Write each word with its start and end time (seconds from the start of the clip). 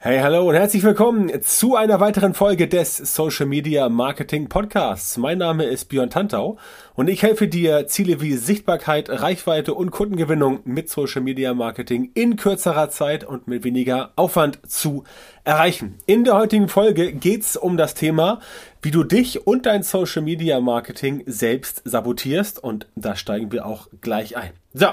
Hey, 0.00 0.20
hallo 0.20 0.48
und 0.48 0.54
herzlich 0.54 0.84
willkommen 0.84 1.42
zu 1.42 1.74
einer 1.74 1.98
weiteren 1.98 2.32
Folge 2.32 2.68
des 2.68 2.98
Social 2.98 3.46
Media 3.46 3.88
Marketing 3.88 4.48
Podcasts. 4.48 5.16
Mein 5.16 5.38
Name 5.38 5.64
ist 5.64 5.86
Björn 5.86 6.08
Tantau 6.08 6.56
und 6.94 7.08
ich 7.08 7.24
helfe 7.24 7.48
dir, 7.48 7.88
Ziele 7.88 8.20
wie 8.20 8.36
Sichtbarkeit, 8.36 9.10
Reichweite 9.10 9.74
und 9.74 9.90
Kundengewinnung 9.90 10.60
mit 10.62 10.88
Social 10.88 11.20
Media 11.20 11.52
Marketing 11.52 12.12
in 12.14 12.36
kürzerer 12.36 12.90
Zeit 12.90 13.24
und 13.24 13.48
mit 13.48 13.64
weniger 13.64 14.12
Aufwand 14.14 14.60
zu 14.70 15.02
erreichen. 15.42 15.98
In 16.06 16.22
der 16.22 16.36
heutigen 16.36 16.68
Folge 16.68 17.12
geht's 17.12 17.56
um 17.56 17.76
das 17.76 17.94
Thema, 17.94 18.38
wie 18.80 18.92
du 18.92 19.02
dich 19.02 19.48
und 19.48 19.66
dein 19.66 19.82
Social 19.82 20.22
Media 20.22 20.60
Marketing 20.60 21.24
selbst 21.26 21.82
sabotierst 21.84 22.62
und 22.62 22.86
da 22.94 23.16
steigen 23.16 23.50
wir 23.50 23.66
auch 23.66 23.88
gleich 24.00 24.36
ein. 24.36 24.52
So, 24.72 24.90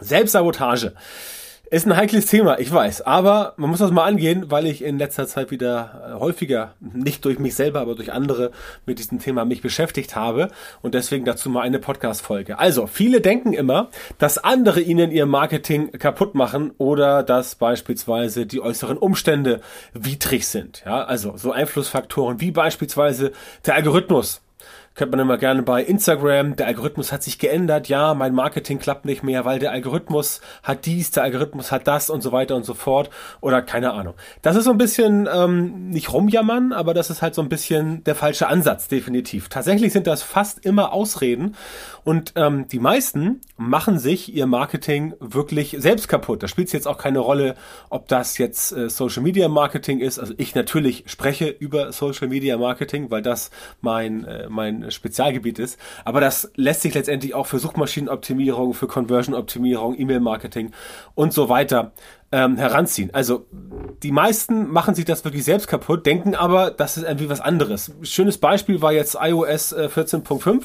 Selbstsabotage. 0.00 0.94
Ist 1.72 1.86
ein 1.86 1.96
heikles 1.96 2.26
Thema, 2.26 2.58
ich 2.58 2.70
weiß, 2.70 3.00
aber 3.00 3.54
man 3.56 3.70
muss 3.70 3.78
das 3.78 3.90
mal 3.90 4.04
angehen, 4.04 4.50
weil 4.50 4.66
ich 4.66 4.84
in 4.84 4.98
letzter 4.98 5.26
Zeit 5.26 5.50
wieder 5.50 6.16
äh, 6.16 6.20
häufiger, 6.20 6.74
nicht 6.80 7.24
durch 7.24 7.38
mich 7.38 7.54
selber, 7.54 7.80
aber 7.80 7.94
durch 7.94 8.12
andere 8.12 8.50
mit 8.84 8.98
diesem 8.98 9.20
Thema 9.20 9.46
mich 9.46 9.62
beschäftigt 9.62 10.14
habe 10.14 10.50
und 10.82 10.92
deswegen 10.92 11.24
dazu 11.24 11.48
mal 11.48 11.62
eine 11.62 11.78
Podcast-Folge. 11.78 12.58
Also, 12.58 12.86
viele 12.86 13.22
denken 13.22 13.54
immer, 13.54 13.88
dass 14.18 14.36
andere 14.36 14.82
ihnen 14.82 15.10
ihr 15.12 15.24
Marketing 15.24 15.92
kaputt 15.92 16.34
machen 16.34 16.72
oder 16.76 17.22
dass 17.22 17.54
beispielsweise 17.54 18.44
die 18.44 18.60
äußeren 18.60 18.98
Umstände 18.98 19.62
widrig 19.94 20.48
sind. 20.48 20.82
Ja, 20.84 21.04
also 21.04 21.38
so 21.38 21.52
Einflussfaktoren 21.52 22.38
wie 22.38 22.50
beispielsweise 22.50 23.32
der 23.64 23.76
Algorithmus 23.76 24.41
Kennt 24.94 25.10
man 25.10 25.20
immer 25.20 25.38
gerne 25.38 25.62
bei 25.62 25.82
Instagram. 25.82 26.56
Der 26.56 26.66
Algorithmus 26.66 27.12
hat 27.12 27.22
sich 27.22 27.38
geändert. 27.38 27.88
Ja, 27.88 28.12
mein 28.12 28.34
Marketing 28.34 28.78
klappt 28.78 29.06
nicht 29.06 29.22
mehr, 29.22 29.46
weil 29.46 29.58
der 29.58 29.72
Algorithmus 29.72 30.42
hat 30.62 30.84
dies, 30.84 31.10
der 31.10 31.22
Algorithmus 31.22 31.72
hat 31.72 31.86
das 31.86 32.10
und 32.10 32.22
so 32.22 32.30
weiter 32.30 32.56
und 32.56 32.64
so 32.64 32.74
fort. 32.74 33.08
Oder 33.40 33.62
keine 33.62 33.92
Ahnung. 33.92 34.14
Das 34.42 34.54
ist 34.54 34.64
so 34.64 34.70
ein 34.70 34.78
bisschen 34.78 35.26
ähm, 35.32 35.88
nicht 35.88 36.12
rumjammern, 36.12 36.72
aber 36.72 36.92
das 36.92 37.08
ist 37.08 37.22
halt 37.22 37.34
so 37.34 37.40
ein 37.40 37.48
bisschen 37.48 38.04
der 38.04 38.14
falsche 38.14 38.48
Ansatz, 38.48 38.88
definitiv. 38.88 39.48
Tatsächlich 39.48 39.94
sind 39.94 40.06
das 40.06 40.22
fast 40.22 40.64
immer 40.66 40.92
Ausreden. 40.92 41.56
Und 42.04 42.32
ähm, 42.36 42.66
die 42.68 42.80
meisten 42.80 43.40
machen 43.56 43.98
sich 43.98 44.34
ihr 44.34 44.46
Marketing 44.46 45.14
wirklich 45.20 45.76
selbst 45.78 46.08
kaputt. 46.08 46.42
Da 46.42 46.48
spielt 46.48 46.66
es 46.66 46.72
jetzt 46.72 46.88
auch 46.88 46.98
keine 46.98 47.20
Rolle, 47.20 47.54
ob 47.88 48.08
das 48.08 48.36
jetzt 48.38 48.72
äh, 48.72 48.90
Social 48.90 49.22
Media 49.22 49.48
Marketing 49.48 50.00
ist. 50.00 50.18
Also 50.18 50.34
ich 50.36 50.54
natürlich 50.54 51.04
spreche 51.06 51.48
über 51.48 51.92
Social 51.92 52.28
Media 52.28 52.58
Marketing, 52.58 53.10
weil 53.10 53.22
das 53.22 53.50
mein, 53.80 54.24
äh, 54.24 54.48
mein 54.50 54.81
Spezialgebiet 54.90 55.58
ist. 55.58 55.78
Aber 56.04 56.20
das 56.20 56.50
lässt 56.56 56.82
sich 56.82 56.94
letztendlich 56.94 57.34
auch 57.34 57.46
für 57.46 57.58
Suchmaschinenoptimierung, 57.58 58.74
für 58.74 58.86
Conversion-Optimierung, 58.86 59.98
E-Mail-Marketing 59.98 60.72
und 61.14 61.32
so 61.32 61.48
weiter 61.48 61.92
ähm, 62.32 62.56
heranziehen. 62.56 63.10
Also 63.12 63.46
die 64.02 64.10
meisten 64.10 64.70
machen 64.70 64.94
sich 64.94 65.04
das 65.04 65.24
wirklich 65.24 65.44
selbst 65.44 65.68
kaputt, 65.68 66.06
denken 66.06 66.34
aber, 66.34 66.70
das 66.70 66.96
ist 66.96 67.04
irgendwie 67.04 67.28
was 67.28 67.40
anderes. 67.40 67.92
Schönes 68.02 68.38
Beispiel 68.38 68.80
war 68.80 68.92
jetzt 68.92 69.16
iOS 69.20 69.72
äh, 69.72 69.88
14.5, 69.94 70.62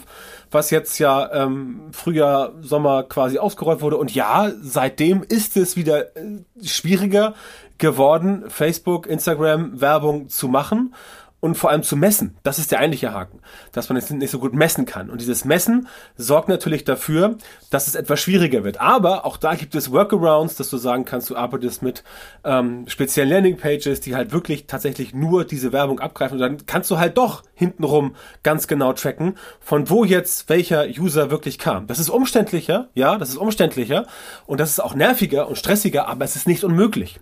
was 0.50 0.72
jetzt 0.72 0.98
ja 0.98 1.30
ähm, 1.34 1.90
Frühjahr, 1.92 2.54
Sommer 2.62 3.04
quasi 3.04 3.38
ausgerollt 3.38 3.82
wurde. 3.82 3.98
Und 3.98 4.16
ja, 4.16 4.52
seitdem 4.62 5.23
ist 5.23 5.58
es 5.58 5.76
wieder 5.76 6.16
äh, 6.16 6.40
schwieriger 6.64 7.36
geworden, 7.78 8.45
Facebook, 8.48 9.06
Instagram 9.06 9.80
Werbung 9.80 10.30
zu 10.30 10.48
machen 10.48 10.94
und 11.40 11.56
vor 11.56 11.70
allem 11.70 11.84
zu 11.84 11.96
messen. 11.96 12.36
Das 12.44 12.58
ist 12.58 12.72
der 12.72 12.80
eigentliche 12.80 13.14
Haken, 13.14 13.40
dass 13.72 13.90
man 13.90 13.98
es 13.98 14.10
nicht 14.10 14.32
so 14.32 14.40
gut 14.40 14.54
messen 14.54 14.86
kann. 14.86 15.10
Und 15.10 15.22
dieses 15.22 15.46
Messen 15.46 15.88
sorgt 16.16 16.50
natürlich 16.50 16.84
dafür, 16.84 17.38
dass 17.70 17.88
es 17.88 17.96
etwas 17.96 18.20
schwieriger 18.20 18.64
wird. 18.64 18.82
Aber 18.82 19.26
auch 19.26 19.38
da 19.38 19.54
gibt 19.56 19.76
es 19.76 19.92
Workarounds, 19.92 20.56
dass 20.56 20.70
du 20.70 20.78
sagen 20.78 21.06
kannst, 21.06 21.30
du 21.30 21.36
arbeitest 21.36 21.84
mit 21.84 22.04
ähm, 22.44 22.86
speziellen 22.88 23.30
Landingpages, 23.30 24.00
die 24.00 24.16
halt 24.16 24.32
wirklich 24.32 24.66
tatsächlich 24.66 25.14
nur 25.14 25.46
diese 25.46 25.72
Werbung 25.72 26.00
abgreifen. 26.00 26.36
Und 26.36 26.42
dann 26.42 26.66
kannst 26.66 26.90
du 26.90 26.98
halt 26.98 27.18
doch 27.18 27.44
hintenrum 27.54 28.16
ganz 28.42 28.68
genau 28.68 28.94
tracken, 28.94 29.36
von 29.60 29.90
wo 29.90 30.06
jetzt 30.06 30.50
welcher 30.50 30.88
User 30.88 31.30
wirklich 31.30 31.60
kam. 31.60 31.86
Das 31.86 32.00
ist 32.00 32.10
umständlicher, 32.10 32.90
ja, 32.95 33.17
das 33.17 33.30
ist 33.30 33.38
umständlicher 33.38 34.08
und 34.45 34.60
das 34.60 34.72
ist 34.72 34.80
auch 34.80 34.95
nerviger 34.95 35.48
und 35.48 35.58
stressiger, 35.58 36.08
aber 36.08 36.26
es 36.26 36.36
ist 36.36 36.48
nicht 36.48 36.64
unmöglich. 36.64 37.20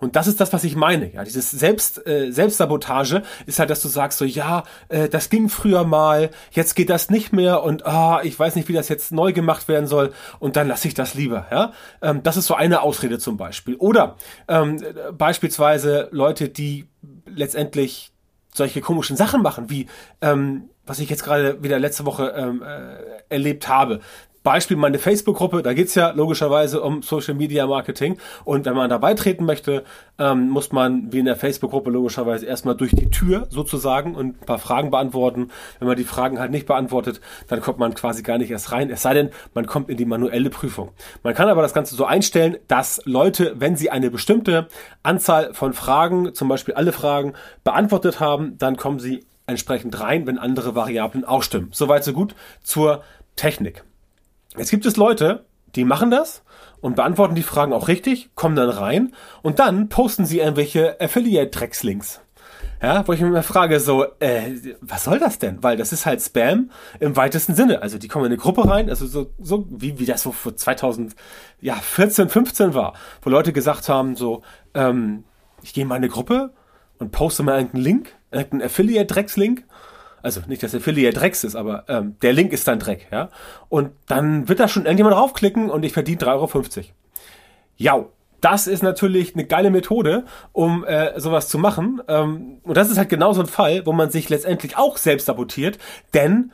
Und 0.00 0.16
das 0.16 0.26
ist 0.26 0.40
das, 0.40 0.52
was 0.52 0.64
ich 0.64 0.76
meine. 0.76 1.12
Ja, 1.12 1.24
dieses 1.24 1.50
Selbst, 1.50 2.06
äh, 2.06 2.30
Selbstsabotage 2.30 3.22
ist 3.46 3.58
halt, 3.58 3.70
dass 3.70 3.82
du 3.82 3.88
sagst 3.88 4.18
so, 4.18 4.24
ja, 4.24 4.64
äh, 4.88 5.08
das 5.08 5.30
ging 5.30 5.48
früher 5.48 5.84
mal, 5.84 6.30
jetzt 6.50 6.74
geht 6.74 6.90
das 6.90 7.10
nicht 7.10 7.32
mehr 7.32 7.62
und 7.62 7.86
ah, 7.86 8.20
ich 8.22 8.38
weiß 8.38 8.56
nicht, 8.56 8.68
wie 8.68 8.72
das 8.72 8.88
jetzt 8.88 9.12
neu 9.12 9.32
gemacht 9.32 9.68
werden 9.68 9.86
soll 9.86 10.12
und 10.38 10.56
dann 10.56 10.68
lasse 10.68 10.88
ich 10.88 10.94
das 10.94 11.14
lieber. 11.14 11.46
Ja, 11.50 11.72
ähm, 12.02 12.22
das 12.22 12.36
ist 12.36 12.46
so 12.46 12.54
eine 12.54 12.82
Ausrede 12.82 13.18
zum 13.18 13.36
Beispiel. 13.36 13.76
Oder 13.76 14.16
ähm, 14.48 14.82
beispielsweise 15.16 16.08
Leute, 16.10 16.48
die 16.48 16.86
letztendlich 17.26 18.12
solche 18.54 18.80
komischen 18.80 19.16
Sachen 19.16 19.42
machen, 19.42 19.70
wie 19.70 19.86
ähm, 20.20 20.70
was 20.88 20.98
ich 21.00 21.10
jetzt 21.10 21.22
gerade 21.22 21.62
wieder 21.62 21.78
letzte 21.78 22.06
Woche 22.06 22.34
ähm, 22.36 22.62
äh, 22.62 22.96
erlebt 23.28 23.68
habe. 23.68 24.00
Beispiel 24.48 24.78
meine 24.78 24.98
Facebook-Gruppe, 24.98 25.62
da 25.62 25.74
geht's 25.74 25.94
ja 25.94 26.08
logischerweise 26.12 26.80
um 26.80 27.02
Social 27.02 27.34
Media 27.34 27.66
Marketing. 27.66 28.16
Und 28.46 28.64
wenn 28.64 28.74
man 28.74 28.88
da 28.88 28.96
beitreten 28.96 29.44
möchte, 29.44 29.84
ähm, 30.18 30.48
muss 30.48 30.72
man 30.72 31.12
wie 31.12 31.18
in 31.18 31.26
der 31.26 31.36
Facebook-Gruppe 31.36 31.90
logischerweise 31.90 32.46
erstmal 32.46 32.74
durch 32.74 32.92
die 32.92 33.10
Tür 33.10 33.46
sozusagen 33.50 34.14
und 34.14 34.40
ein 34.40 34.46
paar 34.46 34.58
Fragen 34.58 34.90
beantworten. 34.90 35.50
Wenn 35.80 35.88
man 35.88 35.98
die 35.98 36.04
Fragen 36.04 36.40
halt 36.40 36.50
nicht 36.50 36.66
beantwortet, 36.66 37.20
dann 37.48 37.60
kommt 37.60 37.78
man 37.78 37.92
quasi 37.92 38.22
gar 38.22 38.38
nicht 38.38 38.50
erst 38.50 38.72
rein. 38.72 38.88
Es 38.88 39.02
sei 39.02 39.12
denn, 39.12 39.28
man 39.52 39.66
kommt 39.66 39.90
in 39.90 39.98
die 39.98 40.06
manuelle 40.06 40.48
Prüfung. 40.48 40.92
Man 41.22 41.34
kann 41.34 41.50
aber 41.50 41.60
das 41.60 41.74
Ganze 41.74 41.94
so 41.94 42.06
einstellen, 42.06 42.56
dass 42.68 43.02
Leute, 43.04 43.54
wenn 43.58 43.76
sie 43.76 43.90
eine 43.90 44.10
bestimmte 44.10 44.68
Anzahl 45.02 45.52
von 45.52 45.74
Fragen, 45.74 46.34
zum 46.34 46.48
Beispiel 46.48 46.72
alle 46.72 46.92
Fragen, 46.92 47.34
beantwortet 47.64 48.18
haben, 48.18 48.56
dann 48.56 48.78
kommen 48.78 48.98
sie 48.98 49.26
entsprechend 49.46 50.00
rein, 50.00 50.26
wenn 50.26 50.38
andere 50.38 50.74
Variablen 50.74 51.26
auch 51.26 51.42
stimmen. 51.42 51.68
Soweit 51.72 52.02
so 52.02 52.14
gut 52.14 52.34
zur 52.62 53.02
Technik. 53.36 53.84
Jetzt 54.56 54.70
gibt 54.70 54.86
es 54.86 54.96
Leute, 54.96 55.44
die 55.74 55.84
machen 55.84 56.10
das 56.10 56.42
und 56.80 56.96
beantworten 56.96 57.34
die 57.34 57.42
Fragen 57.42 57.72
auch 57.72 57.88
richtig, 57.88 58.30
kommen 58.34 58.56
dann 58.56 58.70
rein 58.70 59.14
und 59.42 59.58
dann 59.58 59.88
posten 59.88 60.24
sie 60.24 60.38
irgendwelche 60.38 61.00
Affiliate-Dreckslinks. 61.00 62.20
Ja, 62.80 63.06
wo 63.08 63.12
ich 63.12 63.20
mir 63.20 63.42
frage, 63.42 63.80
so, 63.80 64.04
äh, 64.20 64.52
was 64.80 65.02
soll 65.02 65.18
das 65.18 65.40
denn? 65.40 65.62
Weil 65.64 65.76
das 65.76 65.92
ist 65.92 66.06
halt 66.06 66.22
Spam 66.22 66.70
im 67.00 67.16
weitesten 67.16 67.56
Sinne. 67.56 67.82
Also 67.82 67.98
die 67.98 68.06
kommen 68.06 68.26
in 68.26 68.32
eine 68.32 68.40
Gruppe 68.40 68.68
rein, 68.68 68.88
also 68.88 69.04
so, 69.06 69.32
so 69.40 69.66
wie, 69.68 69.98
wie 69.98 70.06
das 70.06 70.22
so 70.22 70.30
vor 70.30 70.56
2014, 70.56 72.28
15 72.28 72.74
war, 72.74 72.94
wo 73.22 73.30
Leute 73.30 73.52
gesagt 73.52 73.88
haben, 73.88 74.14
so, 74.14 74.42
ähm, 74.74 75.24
ich 75.62 75.74
gehe 75.74 75.82
in 75.82 75.88
meine 75.88 76.08
Gruppe 76.08 76.52
und 77.00 77.10
poste 77.10 77.42
mal 77.42 77.56
irgendeinen 77.56 77.82
Link, 77.82 78.14
irgendeinen 78.30 78.62
Affiliate-Dreckslink 78.62 79.64
also 80.22 80.40
nicht, 80.46 80.62
dass 80.62 80.74
Affiliate 80.74 81.18
Drecks 81.18 81.44
ist, 81.44 81.54
aber 81.54 81.84
ähm, 81.88 82.16
der 82.22 82.32
Link 82.32 82.52
ist 82.52 82.66
dann 82.66 82.78
Dreck, 82.78 83.08
ja. 83.10 83.30
Und 83.68 83.92
dann 84.06 84.48
wird 84.48 84.60
da 84.60 84.68
schon 84.68 84.84
irgendjemand 84.84 85.16
draufklicken 85.16 85.70
und 85.70 85.84
ich 85.84 85.92
verdiene 85.92 86.18
3,50 86.18 86.76
Euro. 86.76 86.84
Ja, 87.76 88.04
das 88.40 88.66
ist 88.66 88.82
natürlich 88.82 89.34
eine 89.34 89.44
geile 89.44 89.70
Methode, 89.70 90.24
um 90.52 90.84
äh, 90.84 91.18
sowas 91.18 91.48
zu 91.48 91.58
machen. 91.58 92.00
Ähm, 92.08 92.60
und 92.62 92.76
das 92.76 92.90
ist 92.90 92.98
halt 92.98 93.08
genau 93.08 93.32
so 93.32 93.40
ein 93.40 93.46
Fall, 93.46 93.84
wo 93.86 93.92
man 93.92 94.10
sich 94.10 94.28
letztendlich 94.28 94.76
auch 94.76 94.96
selbst 94.96 95.26
sabotiert, 95.26 95.78
denn 96.14 96.52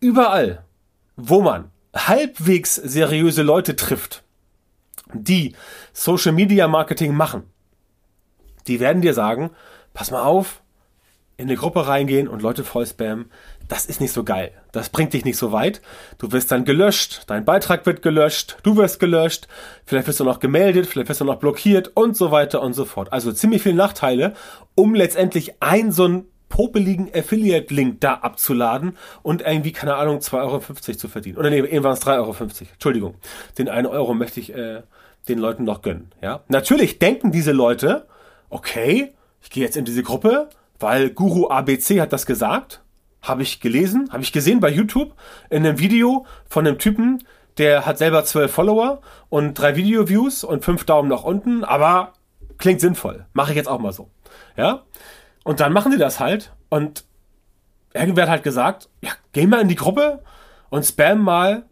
überall, 0.00 0.64
wo 1.16 1.40
man 1.40 1.70
halbwegs 1.94 2.74
seriöse 2.74 3.42
Leute 3.42 3.74
trifft, 3.74 4.22
die 5.12 5.54
Social 5.92 6.32
Media 6.32 6.68
Marketing 6.68 7.14
machen, 7.14 7.44
die 8.66 8.80
werden 8.80 9.02
dir 9.02 9.14
sagen, 9.14 9.50
pass 9.94 10.10
mal 10.10 10.22
auf, 10.22 10.62
in 11.38 11.48
eine 11.48 11.56
Gruppe 11.56 11.86
reingehen 11.86 12.28
und 12.28 12.42
Leute 12.42 12.64
voll 12.64 12.86
spammen, 12.86 13.30
das 13.68 13.86
ist 13.86 14.00
nicht 14.00 14.12
so 14.12 14.24
geil. 14.24 14.52
Das 14.72 14.88
bringt 14.88 15.12
dich 15.12 15.24
nicht 15.24 15.36
so 15.36 15.52
weit. 15.52 15.82
Du 16.18 16.32
wirst 16.32 16.50
dann 16.52 16.64
gelöscht, 16.64 17.22
dein 17.26 17.44
Beitrag 17.44 17.84
wird 17.84 18.00
gelöscht, 18.00 18.56
du 18.62 18.76
wirst 18.76 19.00
gelöscht, 19.00 19.48
vielleicht 19.84 20.06
wirst 20.06 20.20
du 20.20 20.24
noch 20.24 20.40
gemeldet, 20.40 20.86
vielleicht 20.86 21.08
wirst 21.08 21.20
du 21.20 21.24
noch 21.24 21.38
blockiert 21.38 21.90
und 21.94 22.16
so 22.16 22.30
weiter 22.30 22.62
und 22.62 22.74
so 22.74 22.84
fort. 22.84 23.12
Also 23.12 23.32
ziemlich 23.32 23.62
viele 23.62 23.74
Nachteile, 23.74 24.34
um 24.74 24.94
letztendlich 24.94 25.54
ein 25.60 25.92
so 25.92 26.06
ein 26.06 26.26
popeligen 26.48 27.10
Affiliate-Link 27.12 28.00
da 28.00 28.14
abzuladen 28.14 28.96
und 29.22 29.42
irgendwie, 29.42 29.72
keine 29.72 29.96
Ahnung, 29.96 30.18
2,50 30.18 30.38
Euro 30.38 30.60
zu 30.60 31.08
verdienen. 31.08 31.38
Oder 31.38 31.50
nee, 31.50 31.58
eben 31.58 31.84
waren 31.84 31.94
es 31.94 32.02
3,50 32.02 32.16
Euro. 32.18 32.36
Entschuldigung. 32.72 33.14
Den 33.58 33.68
einen 33.68 33.86
Euro 33.86 34.14
möchte 34.14 34.40
ich 34.40 34.54
äh, 34.54 34.82
den 35.28 35.38
Leuten 35.38 35.64
noch 35.64 35.82
gönnen. 35.82 36.12
Ja? 36.22 36.44
Natürlich 36.48 36.98
denken 36.98 37.32
diese 37.32 37.52
Leute, 37.52 38.06
okay, 38.48 39.12
ich 39.42 39.50
gehe 39.50 39.64
jetzt 39.64 39.76
in 39.76 39.84
diese 39.84 40.02
Gruppe, 40.02 40.48
weil 40.78 41.10
Guru 41.10 41.48
ABC 41.48 42.00
hat 42.00 42.12
das 42.12 42.26
gesagt, 42.26 42.82
habe 43.22 43.42
ich 43.42 43.60
gelesen, 43.60 44.10
habe 44.12 44.22
ich 44.22 44.32
gesehen 44.32 44.60
bei 44.60 44.70
YouTube 44.70 45.14
in 45.50 45.66
einem 45.66 45.78
Video 45.78 46.26
von 46.48 46.66
einem 46.66 46.78
Typen, 46.78 47.24
der 47.58 47.86
hat 47.86 47.98
selber 47.98 48.24
zwölf 48.24 48.52
Follower 48.52 49.00
und 49.28 49.54
drei 49.54 49.76
Video-Views 49.76 50.44
und 50.44 50.64
fünf 50.64 50.84
Daumen 50.84 51.08
nach 51.08 51.24
unten, 51.24 51.64
aber 51.64 52.12
klingt 52.58 52.80
sinnvoll. 52.80 53.26
Mache 53.32 53.52
ich 53.52 53.56
jetzt 53.56 53.68
auch 53.68 53.78
mal 53.78 53.92
so. 53.92 54.10
Ja? 54.56 54.82
Und 55.44 55.60
dann 55.60 55.72
machen 55.72 55.92
die 55.92 55.98
das 55.98 56.20
halt 56.20 56.52
und 56.68 57.04
irgendwer 57.94 58.24
hat 58.24 58.30
halt 58.30 58.42
gesagt, 58.42 58.88
ja, 59.00 59.10
geh 59.32 59.46
mal 59.46 59.60
in 59.60 59.68
die 59.68 59.74
Gruppe 59.74 60.22
und 60.68 60.84
spam 60.84 61.20
mal 61.20 61.64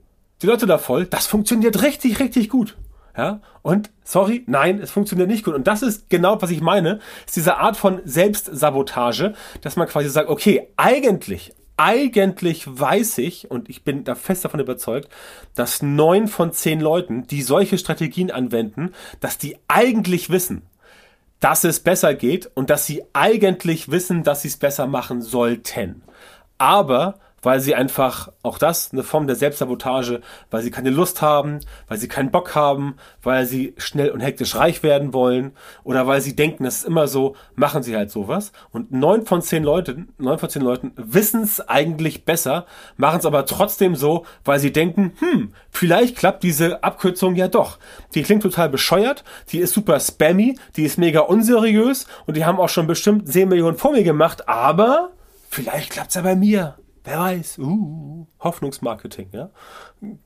die 0.42 0.46
Leute 0.46 0.66
da 0.66 0.78
voll. 0.78 1.06
Das 1.06 1.26
funktioniert 1.26 1.82
richtig, 1.82 2.18
richtig 2.20 2.48
gut. 2.48 2.76
Ja, 3.16 3.40
und 3.62 3.90
sorry, 4.02 4.42
nein, 4.46 4.80
es 4.80 4.90
funktioniert 4.90 5.28
nicht 5.28 5.44
gut. 5.44 5.54
Und 5.54 5.68
das 5.68 5.82
ist 5.82 6.10
genau, 6.10 6.42
was 6.42 6.50
ich 6.50 6.60
meine, 6.60 6.98
ist 7.26 7.36
diese 7.36 7.58
Art 7.58 7.76
von 7.76 8.00
Selbstsabotage, 8.04 9.34
dass 9.60 9.76
man 9.76 9.86
quasi 9.86 10.08
sagt, 10.08 10.28
okay, 10.28 10.68
eigentlich, 10.76 11.54
eigentlich 11.76 12.64
weiß 12.66 13.18
ich, 13.18 13.50
und 13.50 13.68
ich 13.68 13.84
bin 13.84 14.02
da 14.02 14.16
fest 14.16 14.44
davon 14.44 14.58
überzeugt, 14.58 15.08
dass 15.54 15.80
neun 15.80 16.26
von 16.26 16.52
zehn 16.52 16.80
Leuten, 16.80 17.26
die 17.28 17.42
solche 17.42 17.78
Strategien 17.78 18.32
anwenden, 18.32 18.92
dass 19.20 19.38
die 19.38 19.58
eigentlich 19.68 20.30
wissen, 20.30 20.62
dass 21.38 21.62
es 21.62 21.80
besser 21.80 22.14
geht 22.14 22.50
und 22.54 22.68
dass 22.70 22.86
sie 22.86 23.04
eigentlich 23.12 23.90
wissen, 23.90 24.24
dass 24.24 24.42
sie 24.42 24.48
es 24.48 24.56
besser 24.56 24.86
machen 24.86 25.22
sollten. 25.22 26.02
Aber 26.58 27.18
weil 27.44 27.60
sie 27.60 27.74
einfach, 27.74 28.32
auch 28.42 28.58
das 28.58 28.92
eine 28.92 29.02
Form 29.02 29.26
der 29.26 29.36
Selbstsabotage, 29.36 30.20
weil 30.50 30.62
sie 30.62 30.70
keine 30.70 30.90
Lust 30.90 31.22
haben, 31.22 31.60
weil 31.88 31.98
sie 31.98 32.08
keinen 32.08 32.30
Bock 32.30 32.54
haben, 32.54 32.96
weil 33.22 33.46
sie 33.46 33.74
schnell 33.76 34.10
und 34.10 34.20
hektisch 34.20 34.56
reich 34.56 34.82
werden 34.82 35.12
wollen 35.12 35.52
oder 35.82 36.06
weil 36.06 36.20
sie 36.20 36.34
denken, 36.34 36.64
das 36.64 36.78
ist 36.78 36.84
immer 36.84 37.08
so, 37.08 37.36
machen 37.54 37.82
sie 37.82 37.96
halt 37.96 38.10
sowas. 38.10 38.52
Und 38.70 38.92
neun 38.92 39.26
von 39.26 39.42
zehn 39.42 39.62
Leuten, 39.62 40.12
neun 40.18 40.38
von 40.38 40.48
zehn 40.48 40.62
Leuten 40.62 40.92
wissen 40.96 41.42
es 41.42 41.60
eigentlich 41.68 42.24
besser, 42.24 42.66
machen 42.96 43.20
es 43.20 43.26
aber 43.26 43.46
trotzdem 43.46 43.96
so, 43.96 44.24
weil 44.44 44.58
sie 44.58 44.72
denken, 44.72 45.12
hm, 45.18 45.52
vielleicht 45.70 46.16
klappt 46.16 46.42
diese 46.42 46.82
Abkürzung 46.82 47.34
ja 47.34 47.48
doch. 47.48 47.78
Die 48.14 48.22
klingt 48.22 48.42
total 48.42 48.68
bescheuert, 48.68 49.24
die 49.50 49.58
ist 49.58 49.74
super 49.74 50.00
spammy, 50.00 50.58
die 50.76 50.84
ist 50.84 50.98
mega 50.98 51.20
unseriös 51.20 52.06
und 52.26 52.36
die 52.36 52.44
haben 52.44 52.58
auch 52.58 52.68
schon 52.68 52.86
bestimmt 52.86 53.30
10 53.30 53.48
Millionen 53.48 53.76
vor 53.76 53.92
mir 53.92 54.02
gemacht, 54.02 54.48
aber 54.48 55.10
vielleicht 55.48 55.90
klappt's 55.90 56.14
ja 56.14 56.22
bei 56.22 56.36
mir. 56.36 56.76
Wer 57.06 57.18
weiß, 57.18 57.58
uh, 57.58 58.26
Hoffnungsmarketing, 58.40 59.28
ja. 59.32 59.50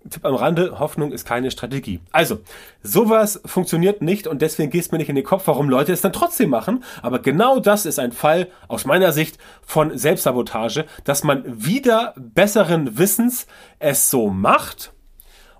Tipp 0.08 0.24
am 0.24 0.36
Rande, 0.36 0.78
Hoffnung 0.78 1.10
ist 1.10 1.26
keine 1.26 1.50
Strategie. 1.50 2.00
Also, 2.12 2.40
sowas 2.84 3.40
funktioniert 3.44 4.00
nicht 4.00 4.28
und 4.28 4.42
deswegen 4.42 4.70
geht 4.70 4.82
es 4.82 4.92
mir 4.92 4.98
nicht 4.98 5.08
in 5.08 5.16
den 5.16 5.24
Kopf, 5.24 5.48
warum 5.48 5.68
Leute 5.68 5.92
es 5.92 6.02
dann 6.02 6.12
trotzdem 6.12 6.50
machen. 6.50 6.84
Aber 7.02 7.18
genau 7.18 7.58
das 7.58 7.84
ist 7.84 7.98
ein 7.98 8.12
Fall 8.12 8.46
aus 8.68 8.84
meiner 8.84 9.10
Sicht 9.10 9.38
von 9.60 9.98
Selbstsabotage, 9.98 10.86
dass 11.02 11.24
man 11.24 11.42
wieder 11.46 12.14
besseren 12.16 12.96
Wissens 12.96 13.48
es 13.80 14.08
so 14.08 14.30
macht 14.30 14.92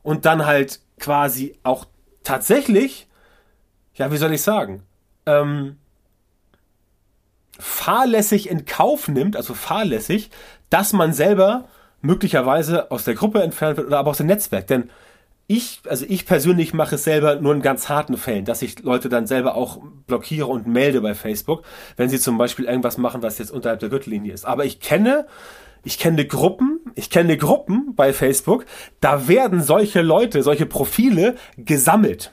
und 0.03 0.25
dann 0.25 0.47
halt 0.47 0.81
quasi 1.01 1.59
auch 1.65 1.87
tatsächlich, 2.23 3.09
ja, 3.95 4.13
wie 4.13 4.19
soll 4.19 4.33
ich 4.33 4.43
sagen, 4.43 4.85
ähm, 5.27 5.79
fahrlässig 7.59 8.49
in 8.49 8.67
Kauf 8.67 9.09
nimmt, 9.09 9.37
also 9.37 9.53
fahrlässig, 9.55 10.31
dass 10.71 10.93
man 10.93 11.13
selber 11.13 11.65
möglicherweise 12.01 12.91
aus 12.91 13.05
der 13.05 13.15
Gruppe 13.15 13.43
entfernt 13.43 13.77
wird 13.77 13.89
oder 13.89 13.99
aber 13.99 14.11
aus 14.11 14.19
dem 14.19 14.27
Netzwerk. 14.27 14.67
Denn 14.67 14.91
ich, 15.51 15.81
also 15.89 16.05
ich 16.07 16.27
persönlich 16.27 16.75
mache 16.75 16.97
es 16.97 17.05
selber 17.05 17.37
nur 17.37 17.55
in 17.55 17.63
ganz 17.63 17.89
harten 17.89 18.19
Fällen, 18.19 18.45
dass 18.45 18.61
ich 18.61 18.83
Leute 18.83 19.09
dann 19.09 19.27
selber 19.27 19.55
auch 19.55 19.81
blockiere 20.07 20.47
und 20.47 20.67
melde 20.67 21.01
bei 21.01 21.15
Facebook, 21.15 21.63
wenn 21.97 22.11
sie 22.11 22.21
zum 22.21 22.37
Beispiel 22.37 22.67
irgendwas 22.67 22.99
machen, 22.99 23.23
was 23.23 23.39
jetzt 23.39 23.51
unterhalb 23.51 23.81
der 23.81 23.89
Gürtellinie 23.89 24.35
ist. 24.35 24.45
Aber 24.45 24.67
ich 24.67 24.79
kenne, 24.79 25.27
ich 25.85 25.99
kenne 25.99 26.27
Gruppen, 26.27 26.81
ich 26.97 27.09
kenne 27.09 27.39
Gruppen 27.39 27.95
bei 27.97 28.13
Facebook, 28.13 28.67
da 29.01 29.27
werden 29.27 29.63
solche 29.63 30.03
Leute, 30.03 30.43
solche 30.43 30.67
Profile 30.67 31.37
gesammelt. 31.57 32.33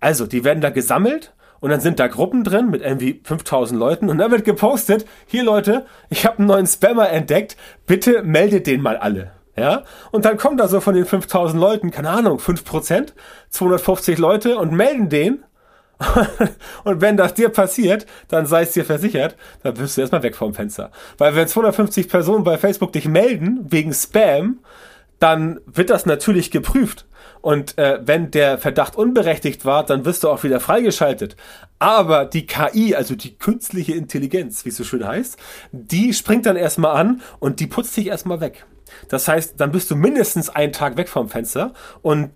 Also, 0.00 0.26
die 0.26 0.42
werden 0.42 0.60
da 0.60 0.70
gesammelt 0.70 1.32
und 1.66 1.72
dann 1.72 1.80
sind 1.80 1.98
da 1.98 2.06
Gruppen 2.06 2.44
drin 2.44 2.70
mit 2.70 2.80
irgendwie 2.80 3.20
5000 3.24 3.76
Leuten 3.76 4.08
und 4.08 4.18
dann 4.18 4.30
wird 4.30 4.44
gepostet, 4.44 5.04
hier 5.26 5.42
Leute, 5.42 5.84
ich 6.10 6.24
habe 6.24 6.38
einen 6.38 6.46
neuen 6.46 6.68
Spammer 6.68 7.10
entdeckt, 7.10 7.56
bitte 7.88 8.22
meldet 8.22 8.68
den 8.68 8.80
mal 8.80 8.96
alle. 8.96 9.32
Ja, 9.56 9.82
und 10.12 10.24
dann 10.24 10.36
kommen 10.36 10.58
da 10.58 10.68
so 10.68 10.78
von 10.78 10.94
den 10.94 11.06
5000 11.06 11.60
Leuten, 11.60 11.90
keine 11.90 12.10
Ahnung, 12.10 12.38
5%, 12.38 13.14
250 13.50 14.16
Leute 14.16 14.58
und 14.58 14.70
melden 14.70 15.08
den. 15.08 15.42
und 16.84 17.00
wenn 17.00 17.16
das 17.16 17.34
dir 17.34 17.48
passiert, 17.48 18.06
dann 18.28 18.46
sei 18.46 18.62
es 18.62 18.70
dir 18.70 18.84
versichert, 18.84 19.34
dann 19.64 19.76
wirst 19.76 19.96
du 19.96 20.02
erstmal 20.02 20.22
weg 20.22 20.36
vom 20.36 20.54
Fenster. 20.54 20.92
Weil 21.18 21.34
wenn 21.34 21.48
250 21.48 22.08
Personen 22.08 22.44
bei 22.44 22.58
Facebook 22.58 22.92
dich 22.92 23.08
melden 23.08 23.66
wegen 23.68 23.92
Spam, 23.92 24.60
dann 25.18 25.58
wird 25.66 25.90
das 25.90 26.06
natürlich 26.06 26.52
geprüft. 26.52 27.06
Und 27.46 27.78
äh, 27.78 28.00
wenn 28.04 28.32
der 28.32 28.58
Verdacht 28.58 28.96
unberechtigt 28.96 29.64
war, 29.64 29.86
dann 29.86 30.04
wirst 30.04 30.24
du 30.24 30.30
auch 30.30 30.42
wieder 30.42 30.58
freigeschaltet. 30.58 31.36
Aber 31.78 32.24
die 32.24 32.44
KI, 32.44 32.96
also 32.96 33.14
die 33.14 33.38
künstliche 33.38 33.94
Intelligenz, 33.94 34.64
wie 34.64 34.70
es 34.70 34.76
so 34.76 34.82
schön 34.82 35.06
heißt, 35.06 35.38
die 35.70 36.12
springt 36.12 36.46
dann 36.46 36.56
erstmal 36.56 36.96
an 36.96 37.22
und 37.38 37.60
die 37.60 37.68
putzt 37.68 37.96
dich 37.96 38.08
erstmal 38.08 38.40
weg. 38.40 38.66
Das 39.08 39.28
heißt, 39.28 39.60
dann 39.60 39.70
bist 39.70 39.92
du 39.92 39.94
mindestens 39.94 40.48
einen 40.48 40.72
Tag 40.72 40.96
weg 40.96 41.08
vom 41.08 41.28
Fenster 41.28 41.72
und 42.02 42.32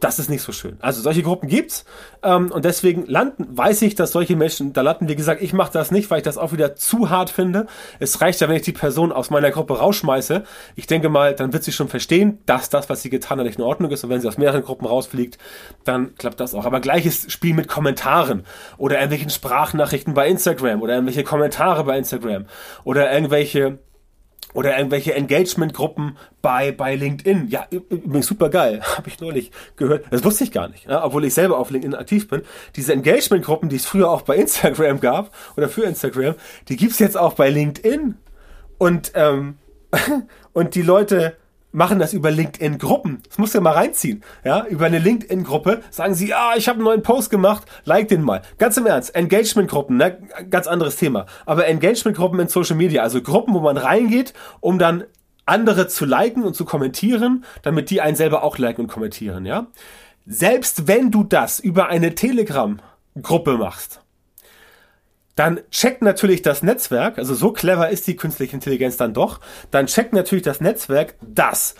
das 0.00 0.18
ist 0.18 0.30
nicht 0.30 0.42
so 0.42 0.52
schön. 0.52 0.76
Also 0.80 1.02
solche 1.02 1.22
Gruppen 1.22 1.48
gibt's 1.48 1.84
ähm, 2.22 2.52
und 2.52 2.64
deswegen 2.64 3.06
landen, 3.06 3.46
weiß 3.50 3.82
ich, 3.82 3.94
dass 3.94 4.12
solche 4.12 4.36
Menschen 4.36 4.72
da 4.72 4.82
landen. 4.82 5.08
Wie 5.08 5.16
gesagt, 5.16 5.42
ich 5.42 5.52
mache 5.52 5.72
das 5.72 5.90
nicht, 5.90 6.10
weil 6.10 6.18
ich 6.18 6.24
das 6.24 6.38
auch 6.38 6.52
wieder 6.52 6.76
zu 6.76 7.10
hart 7.10 7.30
finde. 7.30 7.66
Es 7.98 8.20
reicht 8.20 8.40
ja, 8.40 8.48
wenn 8.48 8.56
ich 8.56 8.62
die 8.62 8.72
Person 8.72 9.12
aus 9.12 9.30
meiner 9.30 9.50
Gruppe 9.50 9.78
rausschmeiße. 9.78 10.44
Ich 10.76 10.86
denke 10.86 11.08
mal, 11.08 11.34
dann 11.34 11.52
wird 11.52 11.64
sie 11.64 11.72
schon 11.72 11.88
verstehen, 11.88 12.38
dass 12.46 12.70
das, 12.70 12.88
was 12.88 13.02
sie 13.02 13.10
getan 13.10 13.38
hat, 13.38 13.46
nicht 13.46 13.58
in 13.58 13.64
Ordnung 13.64 13.90
ist. 13.90 14.04
Und 14.04 14.10
wenn 14.10 14.20
sie 14.20 14.28
aus 14.28 14.38
mehreren 14.38 14.62
Gruppen 14.62 14.86
rausfliegt, 14.86 15.38
dann 15.84 16.14
klappt 16.16 16.40
das 16.40 16.54
auch. 16.54 16.64
Aber 16.64 16.80
gleiches 16.80 17.30
Spiel 17.32 17.54
mit 17.54 17.68
Kommentaren 17.68 18.44
oder 18.76 18.96
irgendwelchen 18.96 19.30
Sprachnachrichten 19.30 20.14
bei 20.14 20.28
Instagram 20.28 20.82
oder 20.82 20.94
irgendwelche 20.94 21.24
Kommentare 21.24 21.84
bei 21.84 21.98
Instagram 21.98 22.46
oder 22.84 23.12
irgendwelche 23.12 23.78
oder 24.54 24.76
irgendwelche 24.76 25.14
Engagement-Gruppen 25.14 26.16
bei, 26.40 26.72
bei 26.72 26.94
LinkedIn. 26.94 27.48
Ja, 27.48 27.66
übrigens 27.70 28.26
super 28.26 28.48
geil. 28.48 28.80
Habe 28.96 29.08
ich 29.08 29.20
neulich 29.20 29.50
gehört. 29.76 30.06
Das 30.10 30.24
wusste 30.24 30.44
ich 30.44 30.52
gar 30.52 30.68
nicht, 30.68 30.86
ja, 30.86 31.04
obwohl 31.04 31.24
ich 31.24 31.34
selber 31.34 31.58
auf 31.58 31.70
LinkedIn 31.70 31.94
aktiv 31.94 32.28
bin. 32.28 32.42
Diese 32.76 32.92
Engagement-Gruppen, 32.92 33.68
die 33.68 33.76
es 33.76 33.86
früher 33.86 34.10
auch 34.10 34.22
bei 34.22 34.36
Instagram 34.36 35.00
gab 35.00 35.34
oder 35.56 35.68
für 35.68 35.84
Instagram, 35.84 36.34
die 36.68 36.76
gibt's 36.76 36.98
jetzt 36.98 37.16
auch 37.16 37.34
bei 37.34 37.50
LinkedIn. 37.50 38.16
Und, 38.78 39.12
ähm, 39.14 39.58
und 40.52 40.74
die 40.74 40.82
Leute 40.82 41.36
machen 41.78 42.00
das 42.00 42.12
über 42.12 42.30
LinkedIn-Gruppen. 42.30 43.22
Das 43.28 43.38
musst 43.38 43.54
du 43.54 43.58
ja 43.58 43.62
mal 43.62 43.72
reinziehen. 43.72 44.22
Ja, 44.44 44.66
über 44.66 44.86
eine 44.86 44.98
LinkedIn-Gruppe 44.98 45.80
sagen 45.90 46.14
sie, 46.14 46.34
ah, 46.34 46.54
ich 46.56 46.68
habe 46.68 46.76
einen 46.76 46.84
neuen 46.84 47.02
Post 47.02 47.30
gemacht, 47.30 47.66
like 47.84 48.08
den 48.08 48.20
mal. 48.20 48.42
Ganz 48.58 48.76
im 48.76 48.84
Ernst, 48.84 49.14
Engagement-Gruppen, 49.14 49.96
ne? 49.96 50.18
ganz 50.50 50.66
anderes 50.66 50.96
Thema. 50.96 51.26
Aber 51.46 51.66
Engagement-Gruppen 51.66 52.40
in 52.40 52.48
Social 52.48 52.76
Media, 52.76 53.02
also 53.02 53.22
Gruppen, 53.22 53.54
wo 53.54 53.60
man 53.60 53.76
reingeht, 53.76 54.34
um 54.60 54.78
dann 54.78 55.04
andere 55.46 55.86
zu 55.86 56.04
liken 56.04 56.42
und 56.42 56.54
zu 56.54 56.64
kommentieren, 56.64 57.44
damit 57.62 57.90
die 57.90 58.00
einen 58.00 58.16
selber 58.16 58.42
auch 58.42 58.58
liken 58.58 58.82
und 58.82 58.88
kommentieren, 58.88 59.46
ja. 59.46 59.68
Selbst 60.26 60.88
wenn 60.88 61.10
du 61.10 61.22
das 61.22 61.60
über 61.60 61.86
eine 61.86 62.14
Telegram-Gruppe 62.14 63.56
machst, 63.56 64.02
dann 65.38 65.60
checkt 65.70 66.02
natürlich 66.02 66.42
das 66.42 66.62
Netzwerk, 66.62 67.18
also 67.18 67.34
so 67.34 67.52
clever 67.52 67.90
ist 67.90 68.06
die 68.06 68.16
künstliche 68.16 68.54
Intelligenz 68.54 68.96
dann 68.96 69.14
doch, 69.14 69.40
dann 69.70 69.86
checkt 69.86 70.12
natürlich 70.12 70.42
das 70.42 70.60
Netzwerk, 70.60 71.14
dass 71.20 71.76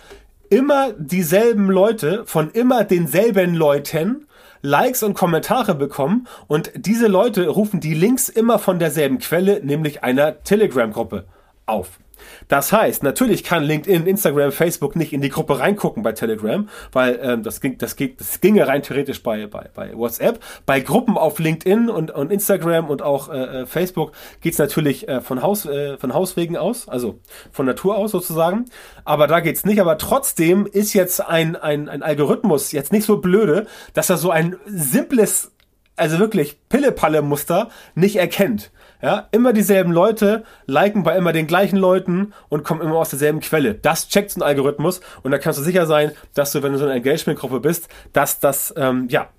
immer 0.49 0.93
dieselben 0.93 1.69
Leute 1.69 2.23
von 2.25 2.51
immer 2.51 2.85
denselben 2.85 3.53
Leuten 3.53 4.25
Likes 4.61 5.03
und 5.03 5.13
Kommentare 5.13 5.75
bekommen 5.75 6.27
und 6.47 6.71
diese 6.75 7.07
Leute 7.07 7.47
rufen 7.47 7.79
die 7.79 7.93
Links 7.93 8.29
immer 8.29 8.59
von 8.59 8.79
derselben 8.79 9.19
Quelle, 9.19 9.61
nämlich 9.63 10.03
einer 10.03 10.43
Telegram-Gruppe 10.43 11.25
auf. 11.65 11.99
Das 12.47 12.71
heißt, 12.71 13.03
natürlich 13.03 13.43
kann 13.43 13.63
LinkedIn, 13.63 14.05
Instagram, 14.05 14.51
Facebook 14.51 14.95
nicht 14.95 15.13
in 15.13 15.21
die 15.21 15.29
Gruppe 15.29 15.59
reingucken 15.59 16.03
bei 16.03 16.11
Telegram, 16.11 16.67
weil 16.91 17.19
ähm, 17.21 17.43
das, 17.43 17.61
ging, 17.61 17.77
das, 17.77 17.95
ging, 17.95 18.15
das 18.17 18.41
ginge 18.41 18.67
rein 18.67 18.83
theoretisch 18.83 19.23
bei, 19.23 19.47
bei, 19.47 19.69
bei 19.73 19.95
WhatsApp. 19.95 20.39
Bei 20.65 20.79
Gruppen 20.79 21.17
auf 21.17 21.39
LinkedIn 21.39 21.89
und, 21.89 22.11
und 22.11 22.31
Instagram 22.31 22.89
und 22.89 23.01
auch 23.01 23.29
äh, 23.29 23.61
äh 23.61 23.65
Facebook 23.65 24.11
geht's 24.41 24.57
natürlich 24.57 25.07
äh, 25.07 25.21
von, 25.21 25.41
Haus, 25.41 25.65
äh, 25.65 25.97
von 25.97 26.13
Hauswegen 26.13 26.57
aus, 26.57 26.87
also 26.87 27.19
von 27.51 27.65
Natur 27.65 27.97
aus 27.97 28.11
sozusagen. 28.11 28.65
Aber 29.05 29.27
da 29.27 29.39
geht's 29.39 29.65
nicht. 29.65 29.79
Aber 29.79 29.97
trotzdem 29.97 30.65
ist 30.65 30.93
jetzt 30.93 31.25
ein, 31.25 31.55
ein, 31.55 31.89
ein 31.89 32.03
Algorithmus 32.03 32.71
jetzt 32.71 32.91
nicht 32.91 33.05
so 33.05 33.17
blöde, 33.17 33.67
dass 33.93 34.09
er 34.09 34.17
so 34.17 34.31
ein 34.31 34.57
simples, 34.65 35.51
also 35.99 36.19
wirklich 36.19 36.57
Pille-Palle-Muster 36.69 37.69
nicht 37.95 38.15
erkennt. 38.17 38.71
Ja, 39.01 39.29
immer 39.31 39.53
dieselben 39.53 39.93
Leute 39.93 40.43
liken 40.65 41.03
bei 41.03 41.15
immer 41.15 41.31
den 41.31 41.47
gleichen 41.47 41.77
Leuten 41.77 42.33
und 42.49 42.65
kommen 42.65 42.81
immer 42.81 42.95
aus 42.95 43.09
derselben 43.09 43.39
Quelle. 43.39 43.75
Das 43.75 44.09
checkt 44.09 44.31
so 44.31 44.41
ein 44.41 44.43
Algorithmus 44.43 44.99
und 45.23 45.31
da 45.31 45.37
kannst 45.37 45.57
du 45.57 45.63
sicher 45.63 45.85
sein, 45.85 46.11
dass 46.33 46.51
du, 46.51 46.63
wenn 46.63 46.73
du 46.73 46.79
so 46.79 46.85
eine 46.85 46.95
Engagement-Gruppe 46.95 47.61
bist, 47.61 47.87
dass 48.11 48.39
das, 48.39 48.73
ähm, 48.75 49.07
ja, 49.09 49.29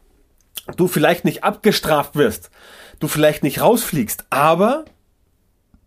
du 0.76 0.88
vielleicht 0.88 1.26
nicht 1.26 1.45
abgestraft 1.45 2.17
wirst, 2.17 2.50
du 3.00 3.09
vielleicht 3.09 3.43
nicht 3.43 3.61
rausfliegst, 3.61 4.25
aber 4.31 4.87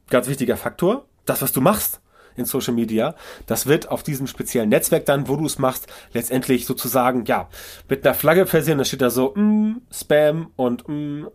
ganz 0.10 0.28
wichtiger 0.28 0.58
Faktor, 0.58 1.06
das, 1.26 1.42
was 1.42 1.52
du 1.52 1.62
machst 1.62 2.00
in 2.36 2.46
Social 2.46 2.74
Media, 2.74 3.16
das 3.46 3.68
wird 3.68 3.90
auf 3.90 4.04
diesem 4.04 4.28
speziellen 4.28 4.70
Netzwerk 4.70 5.06
dann, 5.06 5.28
wo 5.28 5.36
du 5.36 5.46
es 5.46 5.60
machst, 5.60 5.88
letztendlich 6.14 6.66
sozusagen, 6.66 7.26
ja, 7.26 7.50
mit 7.90 8.06
einer 8.06 8.16
Flagge 8.16 8.46
versehen, 8.46 8.78
da 8.78 8.86
steht 8.86 9.02
da 9.02 9.10
so, 9.10 9.34
mm, 9.36 9.82
Spam 9.92 10.52
und 10.56 10.88
mm, 10.88 11.28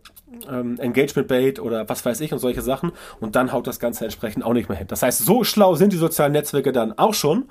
ähm, 0.50 0.78
Engagement 0.78 1.28
Bait 1.28 1.60
oder 1.60 1.88
was 1.88 2.04
weiß 2.04 2.20
ich 2.20 2.32
und 2.32 2.38
solche 2.38 2.62
Sachen 2.62 2.92
und 3.20 3.36
dann 3.36 3.52
haut 3.52 3.66
das 3.66 3.80
Ganze 3.80 4.04
entsprechend 4.04 4.44
auch 4.44 4.52
nicht 4.52 4.68
mehr 4.68 4.78
hin. 4.78 4.86
Das 4.86 5.02
heißt, 5.02 5.24
so 5.24 5.44
schlau 5.44 5.74
sind 5.74 5.92
die 5.92 5.96
sozialen 5.96 6.32
Netzwerke 6.32 6.72
dann 6.72 6.96
auch 6.98 7.14
schon. 7.14 7.48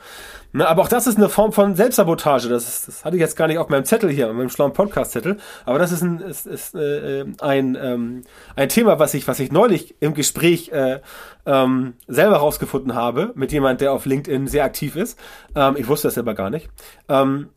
Ne, 0.54 0.68
aber 0.68 0.82
auch 0.82 0.88
das 0.88 1.08
ist 1.08 1.18
eine 1.18 1.30
Form 1.30 1.52
von 1.52 1.76
Selbstsabotage. 1.76 2.48
Das, 2.48 2.68
ist, 2.68 2.88
das 2.88 3.06
hatte 3.06 3.18
ich 3.18 3.20
jetzt 3.20 3.36
gar 3.36 3.48
nicht 3.48 3.58
auf 3.58 3.70
meinem 3.70 3.86
Zettel 3.86 4.10
hier, 4.10 4.30
auf 4.30 4.34
meinem 4.34 4.50
schlauen 4.50 4.74
Podcast-Zettel. 4.74 5.38
Aber 5.66 5.78
das 5.78 5.92
ist 5.92 6.02
ein, 6.02 6.20
ist, 6.20 6.48
ist, 6.48 6.74
äh, 6.74 7.26
ein, 7.42 7.78
ähm, 7.80 8.24
ein 8.56 8.70
Thema, 8.70 8.98
was 8.98 9.14
ich, 9.14 9.28
was 9.28 9.40
ich 9.40 9.52
neulich 9.52 9.96
im 10.00 10.14
Gespräch 10.14 10.70
äh, 10.72 11.02
ähm, 11.46 11.94
selber 12.08 12.38
rausgefunden 12.38 12.96
habe 12.96 13.34
mit 13.36 13.52
jemand, 13.52 13.82
der 13.82 13.92
auf 13.92 14.06
LinkedIn 14.06 14.48
sehr 14.48 14.64
aktiv 14.64 14.96
ist. 14.96 15.20
Ähm, 15.56 15.76
ich 15.78 15.88
wusste 15.88 16.08
das 16.08 16.16
selber 16.16 16.34
gar 16.34 16.50
nicht. 16.50 16.70
Ähm, 17.10 17.50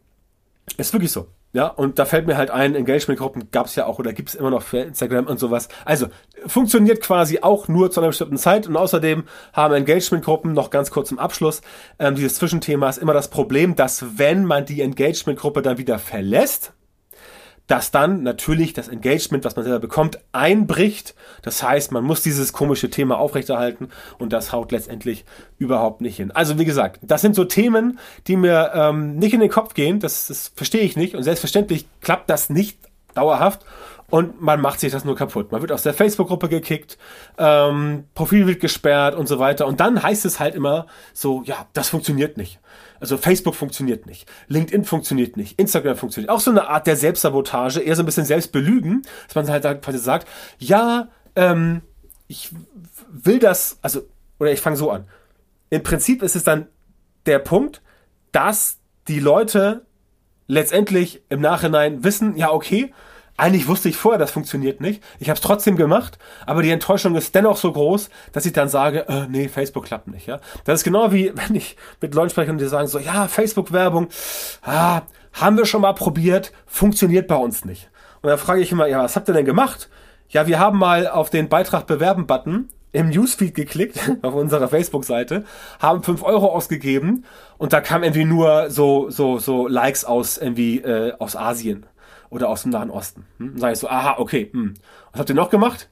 ist 0.77 0.93
wirklich 0.93 1.13
so. 1.13 1.29
Ja, 1.53 1.67
und 1.67 1.99
da 1.99 2.05
fällt 2.05 2.29
mir 2.29 2.37
halt 2.37 2.51
ein, 2.51 2.77
Engagement-Gruppen 2.77 3.51
gab 3.51 3.67
es 3.67 3.75
ja 3.75 3.87
auch 3.87 3.99
oder 3.99 4.13
gibt 4.13 4.29
es 4.29 4.35
immer 4.37 4.51
noch 4.51 4.63
für 4.63 4.79
Instagram 4.79 5.27
und 5.27 5.41
sowas. 5.41 5.69
Also 5.85 6.07
funktioniert 6.47 7.01
quasi 7.01 7.41
auch 7.43 7.67
nur 7.67 7.91
zu 7.91 8.01
einer 8.01 8.09
bestimmten 8.09 8.39
Zeit 8.39 8.69
und 8.69 8.77
außerdem 8.77 9.25
haben 9.53 9.75
Engagement-Gruppen 9.75 10.53
noch 10.53 10.71
ganz 10.71 10.93
kurz 10.93 11.09
zum 11.09 11.19
Abschluss 11.19 11.61
ähm, 11.99 12.15
dieses 12.15 12.37
Zwischenthema 12.37 12.89
ist 12.89 12.99
immer 12.99 13.15
das 13.15 13.29
Problem, 13.29 13.75
dass 13.75 14.19
wenn 14.19 14.45
man 14.45 14.65
die 14.65 14.81
Engagement-Gruppe 14.81 15.63
dann 15.63 15.77
wieder 15.79 15.99
verlässt, 15.99 16.73
dass 17.71 17.93
dann 17.93 18.25
natürlich 18.25 18.73
das 18.73 18.89
Engagement, 18.89 19.45
was 19.45 19.55
man 19.55 19.65
selber 19.65 19.79
bekommt, 19.79 20.19
einbricht. 20.33 21.15
Das 21.43 21.63
heißt, 21.63 21.93
man 21.93 22.03
muss 22.03 22.21
dieses 22.21 22.53
komische 22.53 22.91
Thema 22.91 23.19
aufrechterhalten 23.19 23.91
und 24.19 24.33
das 24.33 24.51
haut 24.51 24.73
letztendlich 24.73 25.25
überhaupt 25.57 26.01
nicht 26.01 26.17
hin. 26.17 26.33
Also 26.33 26.59
wie 26.59 26.65
gesagt, 26.65 26.99
das 27.01 27.21
sind 27.21 27.37
so 27.37 27.45
Themen, 27.45 28.01
die 28.27 28.37
mir 28.37 28.73
ähm, 28.75 29.17
nicht 29.19 29.35
in 29.35 29.41
den 29.41 29.51
Kopf 29.51 29.75
gehen. 29.75 30.01
Das, 30.01 30.27
das 30.27 30.51
verstehe 30.57 30.81
ich 30.81 30.97
nicht 30.97 31.15
und 31.15 31.23
selbstverständlich 31.23 31.87
klappt 32.01 32.29
das 32.29 32.51
nicht 32.51 32.77
dauerhaft 33.15 33.65
und 34.09 34.43
man 34.43 34.61
macht 34.61 34.81
sich 34.81 34.91
das 34.91 35.05
nur 35.05 35.15
kaputt. 35.15 35.53
Man 35.53 35.61
wird 35.61 35.71
aus 35.71 35.85
der 35.85 35.95
Facebook-Gruppe 35.95 36.49
gekickt, 36.49 36.99
ähm, 37.39 38.05
Profil 38.17 38.49
wird 38.49 38.59
gesperrt 38.59 39.15
und 39.15 39.29
so 39.29 39.39
weiter. 39.39 39.69
Und 39.69 39.79
dann 39.79 40.03
heißt 40.03 40.25
es 40.25 40.41
halt 40.41 40.57
immer 40.57 40.87
so, 41.15 41.43
ja, 41.45 41.67
das 41.73 41.89
funktioniert 41.89 42.37
nicht. 42.37 42.59
Also 43.01 43.17
Facebook 43.17 43.55
funktioniert 43.55 44.07
nicht, 44.07 44.31
LinkedIn 44.49 44.85
funktioniert 44.85 45.37
nicht, 45.37 45.59
Instagram 45.59 45.97
funktioniert. 45.97 46.31
Auch 46.31 46.41
so 46.41 46.51
eine 46.51 46.69
Art 46.69 46.87
der 46.87 46.97
Selbstsabotage, 46.97 47.81
eher 47.81 47.97
so 47.97 48.03
ein 48.03 48.07
bisschen 48.07 48.27
Selbstbelügen, 48.27 49.03
dass 49.27 49.35
man 49.35 49.49
halt 49.49 49.83
quasi 49.83 49.99
sagt, 49.99 50.29
ja, 50.59 51.09
ähm, 51.35 51.81
ich 52.29 52.51
will 53.11 53.39
das, 53.39 53.79
also, 53.83 54.03
oder 54.39 54.53
ich 54.53 54.61
fange 54.61 54.77
so 54.77 54.91
an. 54.91 55.07
Im 55.71 55.83
Prinzip 55.83 56.23
ist 56.23 56.37
es 56.37 56.45
dann 56.45 56.67
der 57.27 57.39
Punkt, 57.39 57.81
dass 58.33 58.79
die 59.09 59.21
Leute 59.21 59.87
letztendlich 60.47 61.23
im 61.29 61.41
Nachhinein 61.41 62.05
wissen, 62.05 62.37
ja, 62.37 62.53
okay, 62.53 62.93
eigentlich 63.41 63.69
wusste 63.69 63.89
ich 63.89 63.97
vorher, 63.97 64.19
das 64.19 64.31
funktioniert 64.31 64.83
nicht. 64.83 65.03
Ich 65.19 65.31
habe 65.31 65.37
es 65.37 65.41
trotzdem 65.41 65.77
gemacht, 65.77 66.19
aber 66.45 66.63
die 66.63 66.71
Enttäuschung 66.71 67.17
ist 67.17 67.35
dennoch 67.35 67.57
so 67.57 67.73
groß, 67.73 68.11
dass 68.33 68.45
ich 68.45 68.53
dann 68.53 68.69
sage, 68.69 69.09
äh, 69.09 69.27
nee, 69.29 69.49
Facebook 69.49 69.87
klappt 69.87 70.09
nicht. 70.09 70.27
Ja, 70.27 70.41
das 70.65 70.81
ist 70.81 70.85
genau 70.85 71.11
wie 71.11 71.33
wenn 71.35 71.55
ich 71.55 71.77
mit 72.03 72.15
Leuten 72.15 72.31
spreche 72.31 72.51
und 72.51 72.59
die 72.59 72.67
sagen 72.67 72.87
so, 72.87 72.99
ja, 72.99 73.29
Facebook-Werbung, 73.29 74.09
ah, 74.63 75.03
haben 75.33 75.57
wir 75.57 75.65
schon 75.65 75.81
mal 75.81 75.95
probiert, 75.95 76.53
funktioniert 76.67 77.29
bei 77.29 77.37
uns 77.37 77.65
nicht. 77.65 77.89
Und 78.21 78.29
dann 78.29 78.39
frage 78.39 78.61
ich 78.61 78.73
immer, 78.73 78.87
ja, 78.87 79.03
was 79.03 79.17
habt 79.17 79.29
ihr 79.29 79.35
denn 79.35 79.47
gemacht? 79.47 79.89
Ja, 80.29 80.47
wir 80.47 80.59
haben 80.59 80.79
mal 80.79 81.09
auf 81.09 81.31
den 81.31 81.49
Beitrag 81.49 81.87
bewerben-Button 81.87 82.69
im 82.93 83.09
Newsfeed 83.09 83.55
geklickt 83.55 83.99
auf 84.23 84.35
unserer 84.35 84.69
Facebook-Seite, 84.69 85.45
haben 85.79 86.03
fünf 86.03 86.23
Euro 86.23 86.49
ausgegeben 86.49 87.25
und 87.57 87.73
da 87.73 87.81
kam 87.81 88.03
irgendwie 88.03 88.27
nur 88.27 88.69
so 88.69 89.09
so 89.09 89.39
so 89.39 89.67
Likes 89.67 90.05
aus 90.05 90.37
irgendwie 90.37 90.79
äh, 90.79 91.15
aus 91.19 91.37
Asien 91.37 91.87
oder 92.31 92.49
aus 92.49 92.63
dem 92.63 92.71
Nahen 92.71 92.91
Osten. 92.91 93.27
Hm? 93.39 93.51
Dann 93.53 93.59
sage 93.59 93.73
ich 93.75 93.79
so, 93.79 93.89
aha, 93.89 94.17
okay. 94.19 94.51
Hm. 94.53 94.75
Was 95.13 95.21
habt 95.21 95.29
ihr 95.29 95.35
noch 95.35 95.51
gemacht? 95.51 95.89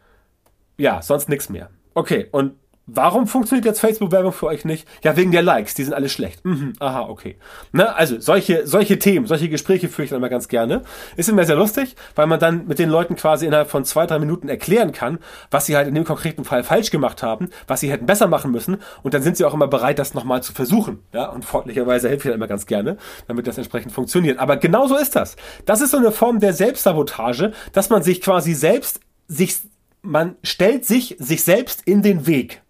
Ja, 0.77 1.03
sonst 1.03 1.29
nichts 1.29 1.49
mehr. 1.49 1.71
Okay, 1.95 2.29
und 2.31 2.55
Warum 2.91 3.27
funktioniert 3.27 3.67
jetzt 3.67 3.81
Facebook-Werbung 3.81 4.33
für 4.33 4.47
euch 4.47 4.65
nicht? 4.65 4.89
Ja, 5.05 5.15
wegen 5.15 5.31
der 5.31 5.43
Likes, 5.43 5.75
die 5.75 5.85
sind 5.85 5.93
alle 5.93 6.09
schlecht. 6.09 6.43
Mhm, 6.47 6.73
aha, 6.79 7.03
okay. 7.03 7.37
Ne, 7.71 7.95
also 7.95 8.19
solche, 8.19 8.67
solche 8.67 8.99
Themen, 8.99 9.27
solche 9.27 9.51
Gespräche 9.51 9.91
führe 9.91 10.05
ich 10.05 10.11
dann 10.11 10.17
immer 10.17 10.31
ganz 10.31 10.49
gerne. 10.49 10.81
Ist 11.15 11.29
immer 11.29 11.45
sehr 11.45 11.57
lustig, 11.57 11.97
weil 12.15 12.27
man 12.27 12.41
dann 12.41 12.67
mit 12.67 12.79
den 12.79 12.89
Leuten 12.89 13.15
quasi 13.15 13.45
innerhalb 13.45 13.69
von 13.69 13.85
zwei, 13.85 14.07
drei 14.07 14.19
Minuten 14.19 14.49
erklären 14.49 14.93
kann, 14.93 15.19
was 15.51 15.67
sie 15.67 15.77
halt 15.77 15.87
in 15.87 15.95
dem 15.95 16.05
konkreten 16.05 16.45
Fall 16.45 16.65
falsch 16.65 16.91
gemacht 16.91 17.23
haben, 17.23 17.51
was 17.67 17.81
sie 17.81 17.91
hätten 17.91 18.07
besser 18.07 18.27
machen 18.27 18.53
müssen. 18.53 18.79
Und 19.03 19.13
dann 19.13 19.21
sind 19.21 19.37
sie 19.37 19.45
auch 19.45 19.53
immer 19.53 19.69
bereit, 19.69 19.99
das 19.99 20.15
nochmal 20.15 20.43
zu 20.43 20.55
versuchen. 20.55 21.01
Ja, 21.13 21.27
und 21.27 21.45
freundlicherweise 21.45 22.09
helfe 22.09 22.29
ich 22.29 22.33
dann 22.33 22.39
immer 22.41 22.49
ganz 22.49 22.65
gerne, 22.65 22.97
damit 23.27 23.47
das 23.47 23.59
entsprechend 23.59 23.93
funktioniert. 23.93 24.39
Aber 24.39 24.57
genau 24.57 24.87
so 24.87 24.97
ist 24.97 25.15
das. 25.15 25.37
Das 25.67 25.83
ist 25.83 25.91
so 25.91 25.99
eine 25.99 26.11
Form 26.11 26.41
der 26.41 26.55
Selbstsabotage, 26.55 27.53
dass 27.75 27.91
man 27.91 28.03
sich 28.03 28.23
quasi 28.23 28.55
selbst, 28.55 29.01
sich, 29.27 29.59
man 30.01 30.37
stellt 30.43 30.87
sich 30.87 31.17
sich 31.19 31.45
selbst 31.45 31.83
in 31.85 32.01
den 32.01 32.27
Weg. 32.27 32.63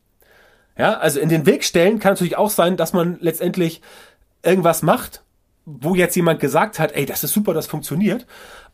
Ja, 0.79 0.95
also 0.99 1.19
in 1.19 1.29
den 1.29 1.45
Weg 1.45 1.65
stellen 1.65 1.99
kann 1.99 2.13
natürlich 2.13 2.39
auch 2.39 2.51
sein, 2.51 2.77
dass 2.77 2.93
man 2.93 3.19
letztendlich 3.21 3.83
irgendwas 4.45 4.83
macht, 4.83 5.25
wo 5.67 5.95
jetzt 5.95 6.15
jemand 6.15 6.41
gesagt 6.41 6.79
hat, 6.79 6.93
ey, 6.93 7.05
das 7.05 7.25
ist 7.25 7.33
super, 7.33 7.53
das 7.53 7.67
funktioniert, 7.67 8.27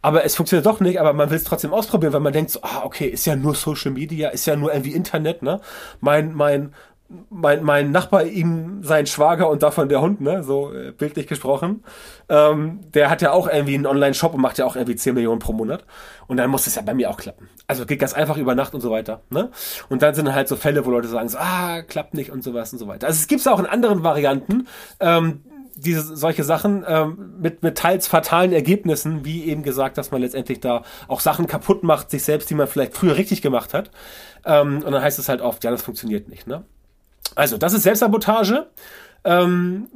aber 0.03 0.25
es 0.25 0.37
funktioniert 0.37 0.67
doch 0.67 0.81
nicht, 0.81 1.01
aber 1.01 1.15
man 1.15 1.31
will 1.31 1.39
es 1.39 1.45
trotzdem 1.45 1.73
ausprobieren, 1.73 2.13
weil 2.13 2.21
man 2.21 2.35
denkt 2.35 2.51
so, 2.51 2.61
ah, 2.63 2.83
okay, 2.85 3.07
ist 3.07 3.25
ja 3.25 3.37
nur 3.37 3.55
Social 3.55 3.91
Media, 3.91 4.29
ist 4.29 4.47
ja 4.47 4.55
nur 4.55 4.73
irgendwie 4.73 4.93
Internet, 4.93 5.43
ne? 5.43 5.61
Mein, 6.01 6.35
mein, 6.35 6.75
mein, 7.31 7.63
mein 7.63 7.91
Nachbar, 7.91 8.25
ihm 8.25 8.83
sein 8.83 9.07
Schwager 9.07 9.49
und 9.51 9.63
davon 9.63 9.89
der 9.89 10.01
Hund, 10.01 10.21
ne, 10.21 10.43
so 10.43 10.73
äh, 10.73 10.91
bildlich 10.91 11.27
gesprochen, 11.27 11.85
ähm, 12.29 12.81
der 12.95 13.11
hat 13.11 13.23
ja 13.23 13.33
auch 13.33 13.49
irgendwie 13.49 13.75
einen 13.75 13.87
Online-Shop 13.87 14.35
und 14.35 14.41
macht 14.41 14.59
ja 14.59 14.65
auch 14.65 14.75
irgendwie 14.75 14.97
10 14.97 15.15
Millionen 15.15 15.39
pro 15.39 15.53
Monat. 15.53 15.85
Und 16.27 16.39
dann 16.39 16.49
muss 16.51 16.67
es 16.67 16.75
ja 16.75 16.83
bei 16.83 16.95
mir 16.95 17.11
auch 17.11 17.19
klappen. 17.19 17.49
Also 17.67 17.85
geht 17.85 17.99
ganz 17.99 18.15
einfach 18.15 18.39
über 18.39 18.55
Nacht 18.55 18.75
und 18.75 18.81
so 18.81 18.91
weiter. 18.91 19.21
Ne? 19.31 19.51
Und 19.91 20.03
dann 20.03 20.15
sind 20.15 20.35
halt 20.35 20.49
so 20.49 20.57
Fälle, 20.57 20.87
wo 20.87 20.91
Leute 20.91 21.09
sagen 21.09 21.29
so, 21.29 21.39
ah, 21.39 21.83
klappt 21.83 22.15
nicht 22.15 22.31
und 22.31 22.43
sowas 22.43 22.73
und 22.73 22.79
so 22.79 22.89
weiter. 22.89 23.07
Also 23.07 23.21
es 23.21 23.27
gibt 23.27 23.41
es 23.41 23.47
auch 23.47 23.59
in 23.59 23.67
anderen 23.67 24.03
Varianten, 24.03 24.67
ähm, 25.01 25.43
diese 25.77 26.17
solche 26.17 26.45
Sachen 26.45 26.85
ähm, 26.87 27.35
mit, 27.41 27.63
mit 27.63 27.77
teils 27.77 28.07
fatalen 28.07 28.53
Ergebnissen, 28.53 29.25
wie 29.25 29.45
eben 29.45 29.63
gesagt, 29.63 29.99
dass 29.99 30.11
man 30.11 30.21
letztendlich 30.21 30.61
da 30.61 30.85
auch 31.09 31.21
Sachen 31.21 31.47
kaputt 31.47 31.83
macht, 31.83 32.11
sich 32.11 32.23
selbst, 32.23 32.49
die 32.49 32.55
man 32.55 32.69
vielleicht 32.69 32.95
früher 32.95 33.17
richtig 33.17 33.43
gemacht 33.43 33.75
hat. 33.75 33.91
Ähm, 34.45 34.83
und 34.85 34.93
dann 34.93 35.03
heißt 35.03 35.19
es 35.19 35.29
halt 35.29 35.41
oft, 35.41 35.65
ja, 35.65 35.71
das 35.71 35.83
funktioniert 35.83 36.29
nicht. 36.29 36.47
Ne? 36.47 36.65
Also, 37.35 37.59
das 37.59 37.73
ist 37.75 37.83
Selbstsabotage. 37.83 38.67
Ähm, 39.25 39.89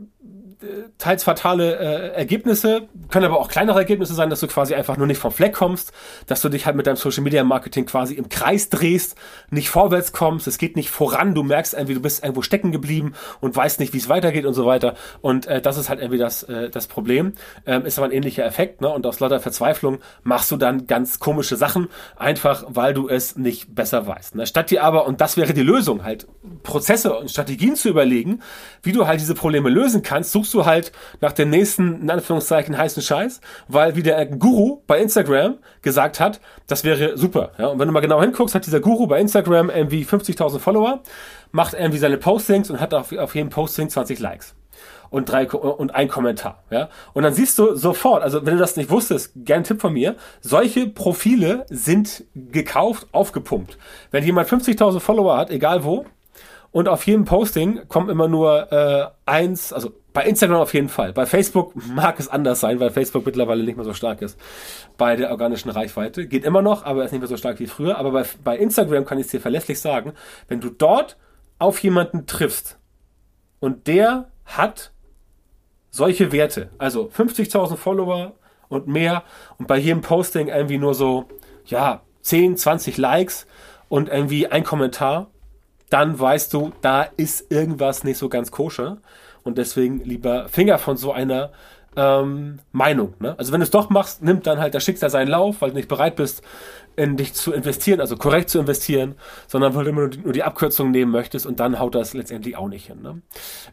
teils 0.98 1.24
fatale 1.24 1.76
äh, 1.78 2.16
Ergebnisse, 2.16 2.88
können 3.10 3.26
aber 3.26 3.38
auch 3.38 3.48
kleinere 3.48 3.78
Ergebnisse 3.78 4.14
sein, 4.14 4.28
dass 4.28 4.40
du 4.40 4.48
quasi 4.48 4.74
einfach 4.74 4.96
nur 4.96 5.06
nicht 5.06 5.18
vom 5.18 5.30
Fleck 5.30 5.54
kommst, 5.54 5.92
dass 6.26 6.40
du 6.40 6.48
dich 6.48 6.66
halt 6.66 6.74
mit 6.74 6.86
deinem 6.86 6.96
Social 6.96 7.22
Media 7.22 7.44
Marketing 7.44 7.86
quasi 7.86 8.14
im 8.14 8.28
Kreis 8.28 8.68
drehst, 8.68 9.16
nicht 9.50 9.70
vorwärts 9.70 10.12
kommst, 10.12 10.48
es 10.48 10.58
geht 10.58 10.76
nicht 10.76 10.90
voran, 10.90 11.34
du 11.34 11.42
merkst 11.42 11.74
irgendwie, 11.74 11.94
du 11.94 12.02
bist 12.02 12.24
irgendwo 12.24 12.42
stecken 12.42 12.72
geblieben 12.72 13.14
und 13.40 13.54
weißt 13.54 13.78
nicht, 13.78 13.92
wie 13.92 13.98
es 13.98 14.08
weitergeht 14.08 14.46
und 14.46 14.54
so 14.54 14.66
weiter. 14.66 14.94
Und 15.20 15.46
äh, 15.46 15.62
das 15.62 15.78
ist 15.78 15.88
halt 15.88 16.00
irgendwie 16.00 16.18
das, 16.18 16.42
äh, 16.44 16.70
das 16.70 16.88
Problem. 16.88 17.34
Ähm, 17.66 17.86
ist 17.86 17.98
aber 17.98 18.08
ein 18.08 18.12
ähnlicher 18.12 18.44
Effekt, 18.44 18.80
ne? 18.80 18.88
Und 18.88 19.06
aus 19.06 19.20
lauter 19.20 19.40
Verzweiflung 19.40 19.98
machst 20.24 20.50
du 20.50 20.56
dann 20.56 20.86
ganz 20.86 21.20
komische 21.20 21.56
Sachen, 21.56 21.88
einfach 22.16 22.64
weil 22.68 22.94
du 22.94 23.08
es 23.08 23.36
nicht 23.36 23.74
besser 23.74 24.06
weißt. 24.06 24.34
Ne? 24.34 24.46
Statt 24.46 24.70
dir 24.70 24.82
aber, 24.82 25.06
und 25.06 25.20
das 25.20 25.36
wäre 25.36 25.54
die 25.54 25.62
Lösung, 25.62 26.04
halt 26.04 26.26
Prozesse 26.62 27.14
und 27.14 27.30
Strategien 27.30 27.76
zu 27.76 27.88
überlegen, 27.88 28.42
wie 28.82 28.92
du 28.92 29.06
halt 29.06 29.20
diese 29.20 29.34
Probleme 29.34 29.68
lösen 29.68 30.02
kannst, 30.02 30.32
suchst 30.32 30.47
du 30.54 30.66
halt 30.66 30.92
nach 31.20 31.32
dem 31.32 31.50
nächsten, 31.50 32.02
in 32.02 32.10
Anführungszeichen, 32.10 32.76
heißen 32.76 33.02
Scheiß, 33.02 33.40
weil 33.68 33.96
wie 33.96 34.02
der 34.02 34.26
Guru 34.26 34.82
bei 34.86 35.00
Instagram 35.00 35.58
gesagt 35.82 36.20
hat, 36.20 36.40
das 36.66 36.84
wäre 36.84 37.16
super. 37.16 37.52
Ja? 37.58 37.68
Und 37.68 37.78
wenn 37.78 37.88
du 37.88 37.92
mal 37.92 38.00
genau 38.00 38.20
hinguckst, 38.20 38.54
hat 38.54 38.66
dieser 38.66 38.80
Guru 38.80 39.06
bei 39.06 39.20
Instagram 39.20 39.70
irgendwie 39.70 40.04
50.000 40.04 40.58
Follower, 40.58 41.02
macht 41.52 41.74
irgendwie 41.74 41.98
seine 41.98 42.18
Postings 42.18 42.70
und 42.70 42.80
hat 42.80 42.94
auf, 42.94 43.12
auf 43.12 43.34
jedem 43.34 43.50
Posting 43.50 43.88
20 43.88 44.18
Likes 44.18 44.54
und 45.10 45.30
drei 45.30 45.48
und 45.48 45.94
ein 45.94 46.08
Kommentar, 46.08 46.62
ja. 46.70 46.88
Und 47.14 47.22
dann 47.22 47.32
siehst 47.32 47.58
du 47.58 47.74
sofort, 47.74 48.22
also 48.22 48.44
wenn 48.44 48.54
du 48.54 48.60
das 48.60 48.76
nicht 48.76 48.90
wusstest, 48.90 49.32
gern 49.36 49.64
Tipp 49.64 49.80
von 49.80 49.92
mir, 49.92 50.16
solche 50.40 50.86
Profile 50.86 51.64
sind 51.70 52.24
gekauft, 52.34 53.06
aufgepumpt. 53.12 53.78
Wenn 54.10 54.24
jemand 54.24 54.48
50.000 54.48 55.00
Follower 55.00 55.36
hat, 55.36 55.50
egal 55.50 55.84
wo, 55.84 56.04
und 56.70 56.88
auf 56.88 57.06
jedem 57.06 57.24
Posting 57.24 57.88
kommt 57.88 58.10
immer 58.10 58.28
nur 58.28 58.70
äh, 58.70 59.06
eins, 59.24 59.72
also 59.72 59.92
bei 60.18 60.24
Instagram 60.24 60.62
auf 60.62 60.74
jeden 60.74 60.88
Fall. 60.88 61.12
Bei 61.12 61.26
Facebook 61.26 61.74
mag 61.76 62.18
es 62.18 62.26
anders 62.26 62.58
sein, 62.58 62.80
weil 62.80 62.90
Facebook 62.90 63.24
mittlerweile 63.24 63.62
nicht 63.62 63.76
mehr 63.76 63.84
so 63.84 63.94
stark 63.94 64.20
ist 64.20 64.36
bei 64.96 65.14
der 65.14 65.30
organischen 65.30 65.70
Reichweite. 65.70 66.26
Geht 66.26 66.44
immer 66.44 66.60
noch, 66.60 66.84
aber 66.84 67.04
ist 67.04 67.12
nicht 67.12 67.20
mehr 67.20 67.28
so 67.28 67.36
stark 67.36 67.60
wie 67.60 67.68
früher. 67.68 67.98
Aber 67.98 68.10
bei, 68.10 68.24
bei 68.42 68.58
Instagram 68.58 69.04
kann 69.04 69.18
ich 69.18 69.26
es 69.26 69.30
dir 69.30 69.40
verlässlich 69.40 69.78
sagen, 69.78 70.14
wenn 70.48 70.60
du 70.60 70.70
dort 70.70 71.16
auf 71.60 71.78
jemanden 71.84 72.26
triffst 72.26 72.80
und 73.60 73.86
der 73.86 74.26
hat 74.44 74.90
solche 75.92 76.32
Werte, 76.32 76.70
also 76.78 77.08
50.000 77.16 77.76
Follower 77.76 78.32
und 78.68 78.88
mehr 78.88 79.22
und 79.58 79.68
bei 79.68 79.78
jedem 79.78 80.00
Posting 80.00 80.48
irgendwie 80.48 80.78
nur 80.78 80.94
so, 80.94 81.26
ja, 81.64 82.02
10, 82.22 82.56
20 82.56 82.96
Likes 82.96 83.46
und 83.88 84.08
irgendwie 84.08 84.48
ein 84.48 84.64
Kommentar, 84.64 85.30
dann 85.90 86.18
weißt 86.18 86.52
du, 86.52 86.72
da 86.80 87.02
ist 87.02 87.52
irgendwas 87.52 88.02
nicht 88.02 88.18
so 88.18 88.28
ganz 88.28 88.50
koscher. 88.50 88.98
Und 89.48 89.58
deswegen 89.58 90.04
lieber 90.04 90.46
Finger 90.48 90.78
von 90.78 90.98
so 90.98 91.10
einer 91.10 91.50
ähm, 91.96 92.60
Meinung. 92.70 93.14
Ne? 93.18 93.34
Also 93.38 93.50
wenn 93.50 93.60
du 93.60 93.64
es 93.64 93.70
doch 93.70 93.88
machst, 93.88 94.22
nimmt 94.22 94.46
dann 94.46 94.60
halt 94.60 94.74
das 94.74 94.84
Schicksal 94.84 95.08
seinen 95.08 95.28
Lauf, 95.28 95.60
weil 95.60 95.70
du 95.70 95.76
nicht 95.76 95.88
bereit 95.88 96.16
bist, 96.16 96.42
in 96.96 97.16
dich 97.16 97.32
zu 97.32 97.52
investieren, 97.52 98.00
also 98.00 98.16
korrekt 98.16 98.50
zu 98.50 98.58
investieren, 98.58 99.14
sondern 99.46 99.74
weil 99.74 99.84
du 99.84 99.90
immer 99.90 100.00
nur 100.02 100.10
die, 100.10 100.18
nur 100.18 100.32
die 100.34 100.42
Abkürzung 100.42 100.90
nehmen 100.90 101.10
möchtest 101.10 101.46
und 101.46 101.60
dann 101.60 101.78
haut 101.78 101.94
das 101.94 102.12
letztendlich 102.12 102.56
auch 102.56 102.68
nicht 102.68 102.88
hin. 102.88 103.00
Ne? 103.00 103.22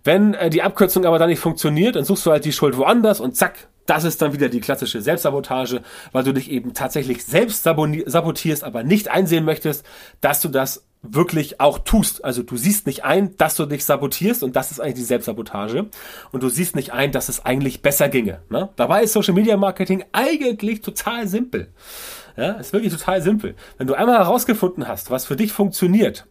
Wenn 0.03 0.33
äh, 0.33 0.49
die 0.49 0.61
Abkürzung 0.61 1.05
aber 1.05 1.19
dann 1.19 1.29
nicht 1.29 1.39
funktioniert, 1.39 1.97
dann 1.97 2.05
suchst 2.05 2.25
du 2.25 2.31
halt 2.31 2.45
die 2.45 2.53
Schuld 2.53 2.77
woanders 2.77 3.19
und 3.19 3.35
zack, 3.35 3.67
das 3.85 4.05
ist 4.05 4.21
dann 4.21 4.33
wieder 4.33 4.47
die 4.47 4.61
klassische 4.61 5.01
Selbstsabotage, 5.01 5.81
weil 6.13 6.23
du 6.23 6.33
dich 6.33 6.49
eben 6.49 6.73
tatsächlich 6.73 7.25
selbst 7.25 7.63
sabotierst, 7.63 8.63
aber 8.63 8.83
nicht 8.83 9.09
einsehen 9.09 9.43
möchtest, 9.43 9.85
dass 10.21 10.39
du 10.39 10.47
das 10.47 10.85
wirklich 11.13 11.59
auch 11.59 11.79
tust. 11.79 12.23
Also 12.23 12.43
du 12.43 12.57
siehst 12.57 12.87
nicht 12.87 13.03
ein, 13.03 13.35
dass 13.37 13.55
du 13.55 13.65
dich 13.65 13.85
sabotierst 13.85 14.43
und 14.43 14.55
das 14.55 14.71
ist 14.71 14.79
eigentlich 14.79 14.95
die 14.95 15.03
Selbstsabotage. 15.03 15.87
Und 16.31 16.43
du 16.43 16.49
siehst 16.49 16.75
nicht 16.75 16.93
ein, 16.93 17.11
dass 17.11 17.29
es 17.29 17.45
eigentlich 17.45 17.81
besser 17.81 18.09
ginge. 18.09 18.41
Ne? 18.49 18.69
Dabei 18.75 19.03
ist 19.03 19.13
Social 19.13 19.33
Media 19.33 19.57
Marketing 19.57 20.03
eigentlich 20.11 20.81
total 20.81 21.27
simpel. 21.27 21.73
Ja, 22.37 22.53
ist 22.53 22.73
wirklich 22.73 22.93
total 22.93 23.21
simpel. 23.21 23.55
Wenn 23.77 23.87
du 23.87 23.93
einmal 23.93 24.17
herausgefunden 24.17 24.87
hast, 24.87 25.09
was 25.09 25.25
für 25.25 25.35
dich 25.35 25.53
funktioniert, 25.53 26.27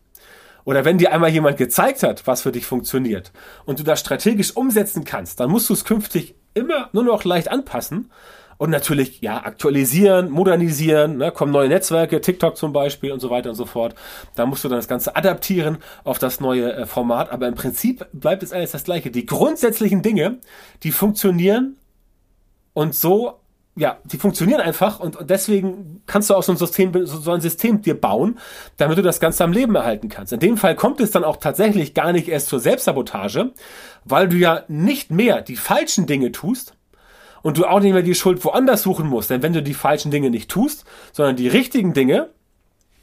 oder 0.64 0.84
wenn 0.84 0.98
dir 0.98 1.12
einmal 1.12 1.30
jemand 1.30 1.58
gezeigt 1.58 2.02
hat, 2.02 2.26
was 2.26 2.42
für 2.42 2.52
dich 2.52 2.66
funktioniert 2.66 3.32
und 3.66 3.78
du 3.78 3.82
das 3.84 4.00
strategisch 4.00 4.56
umsetzen 4.56 5.04
kannst, 5.04 5.40
dann 5.40 5.50
musst 5.50 5.68
du 5.68 5.74
es 5.74 5.84
künftig 5.84 6.34
immer 6.54 6.88
nur 6.92 7.04
noch 7.04 7.24
leicht 7.24 7.50
anpassen 7.50 8.10
und 8.56 8.70
natürlich 8.70 9.20
ja 9.20 9.44
aktualisieren, 9.44 10.30
modernisieren, 10.30 11.18
ne, 11.18 11.32
kommen 11.32 11.52
neue 11.52 11.68
Netzwerke, 11.68 12.20
TikTok 12.20 12.56
zum 12.56 12.72
Beispiel 12.72 13.12
und 13.12 13.20
so 13.20 13.30
weiter 13.30 13.50
und 13.50 13.56
so 13.56 13.66
fort. 13.66 13.94
Da 14.34 14.46
musst 14.46 14.64
du 14.64 14.68
dann 14.68 14.78
das 14.78 14.88
Ganze 14.88 15.16
adaptieren 15.16 15.78
auf 16.04 16.18
das 16.18 16.40
neue 16.40 16.72
äh, 16.72 16.86
Format, 16.86 17.30
aber 17.30 17.48
im 17.48 17.54
Prinzip 17.54 18.06
bleibt 18.12 18.42
es 18.42 18.52
alles 18.52 18.72
das 18.72 18.84
gleiche. 18.84 19.10
Die 19.10 19.26
grundsätzlichen 19.26 20.02
Dinge, 20.02 20.38
die 20.82 20.92
funktionieren 20.92 21.76
und 22.72 22.94
so 22.94 23.40
ja, 23.76 23.98
die 24.04 24.18
funktionieren 24.18 24.60
einfach 24.60 25.00
und, 25.00 25.18
deswegen 25.22 26.02
kannst 26.06 26.30
du 26.30 26.34
auch 26.34 26.42
so 26.42 26.52
ein 26.52 26.58
System, 26.58 27.06
so 27.06 27.32
ein 27.32 27.40
System 27.40 27.82
dir 27.82 28.00
bauen, 28.00 28.38
damit 28.76 28.98
du 28.98 29.02
das 29.02 29.18
Ganze 29.18 29.42
am 29.42 29.52
Leben 29.52 29.74
erhalten 29.74 30.08
kannst. 30.08 30.32
In 30.32 30.40
dem 30.40 30.56
Fall 30.56 30.76
kommt 30.76 31.00
es 31.00 31.10
dann 31.10 31.24
auch 31.24 31.38
tatsächlich 31.38 31.92
gar 31.92 32.12
nicht 32.12 32.28
erst 32.28 32.48
zur 32.48 32.60
Selbstsabotage, 32.60 33.52
weil 34.04 34.28
du 34.28 34.36
ja 34.36 34.62
nicht 34.68 35.10
mehr 35.10 35.42
die 35.42 35.56
falschen 35.56 36.06
Dinge 36.06 36.30
tust 36.30 36.74
und 37.44 37.58
du 37.58 37.66
auch 37.66 37.78
nicht 37.78 37.92
mehr 37.92 38.02
die 38.02 38.14
Schuld 38.14 38.42
woanders 38.44 38.82
suchen 38.82 39.06
musst. 39.06 39.28
Denn 39.28 39.42
wenn 39.42 39.52
du 39.52 39.62
die 39.62 39.74
falschen 39.74 40.10
Dinge 40.10 40.30
nicht 40.30 40.50
tust, 40.50 40.84
sondern 41.12 41.36
die 41.36 41.46
richtigen 41.46 41.92
Dinge, 41.92 42.30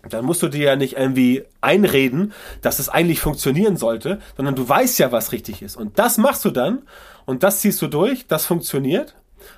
dann 0.10 0.26
musst 0.26 0.42
du 0.42 0.48
dir 0.48 0.66
ja 0.66 0.76
nicht 0.76 0.98
irgendwie 0.98 1.44
einreden, 1.62 2.34
dass 2.62 2.80
es 2.80 2.90
eigentlich 2.90 3.20
funktionieren 3.20 3.78
sollte, 3.78 4.20
sondern 4.36 4.56
du 4.56 4.68
weißt 4.68 4.98
ja, 4.98 5.12
was 5.12 5.32
richtig 5.32 5.62
ist. 5.62 5.78
Und 5.78 6.00
das 6.00 6.18
machst 6.18 6.44
du 6.44 6.50
dann 6.50 6.82
und 7.26 7.44
das 7.44 7.60
ziehst 7.62 7.80
du 7.84 7.88
durch, 7.88 8.26
das 8.26 8.46
funktioniert 8.46 9.16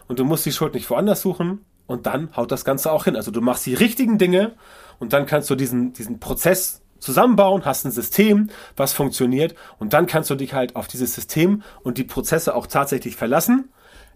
und 0.10 0.20
du 0.20 0.26
musst 0.26 0.46
die 0.46 0.52
Schuld 0.52 0.74
nicht 0.74 0.90
woanders 0.90 1.22
suchen 1.22 1.64
und 1.88 2.06
dann 2.06 2.36
haut 2.36 2.52
das 2.52 2.66
Ganze 2.66 2.92
auch 2.92 3.06
hin. 3.06 3.16
Also 3.16 3.32
du 3.32 3.40
machst 3.40 3.66
die 3.66 3.76
richtigen 3.76 4.18
Dinge 4.18 4.52
und 5.00 5.14
dann 5.14 5.26
kannst 5.26 5.50
du 5.50 5.56
diesen, 5.56 5.94
diesen 5.94 6.20
Prozess 6.20 6.82
zusammenbauen, 7.00 7.64
hast 7.64 7.86
ein 7.86 7.92
System, 7.92 8.50
was 8.76 8.92
funktioniert 8.92 9.56
und 9.80 9.94
dann 9.94 10.08
kannst 10.08 10.30
du 10.30 10.36
dich 10.36 10.54
halt 10.54 10.76
auf 10.76 10.90
dieses 10.90 11.16
System 11.16 11.64
und 11.84 11.98
die 11.98 12.04
Prozesse 12.04 12.54
auch 12.54 12.68
tatsächlich 12.68 13.16
verlassen. 13.16 13.70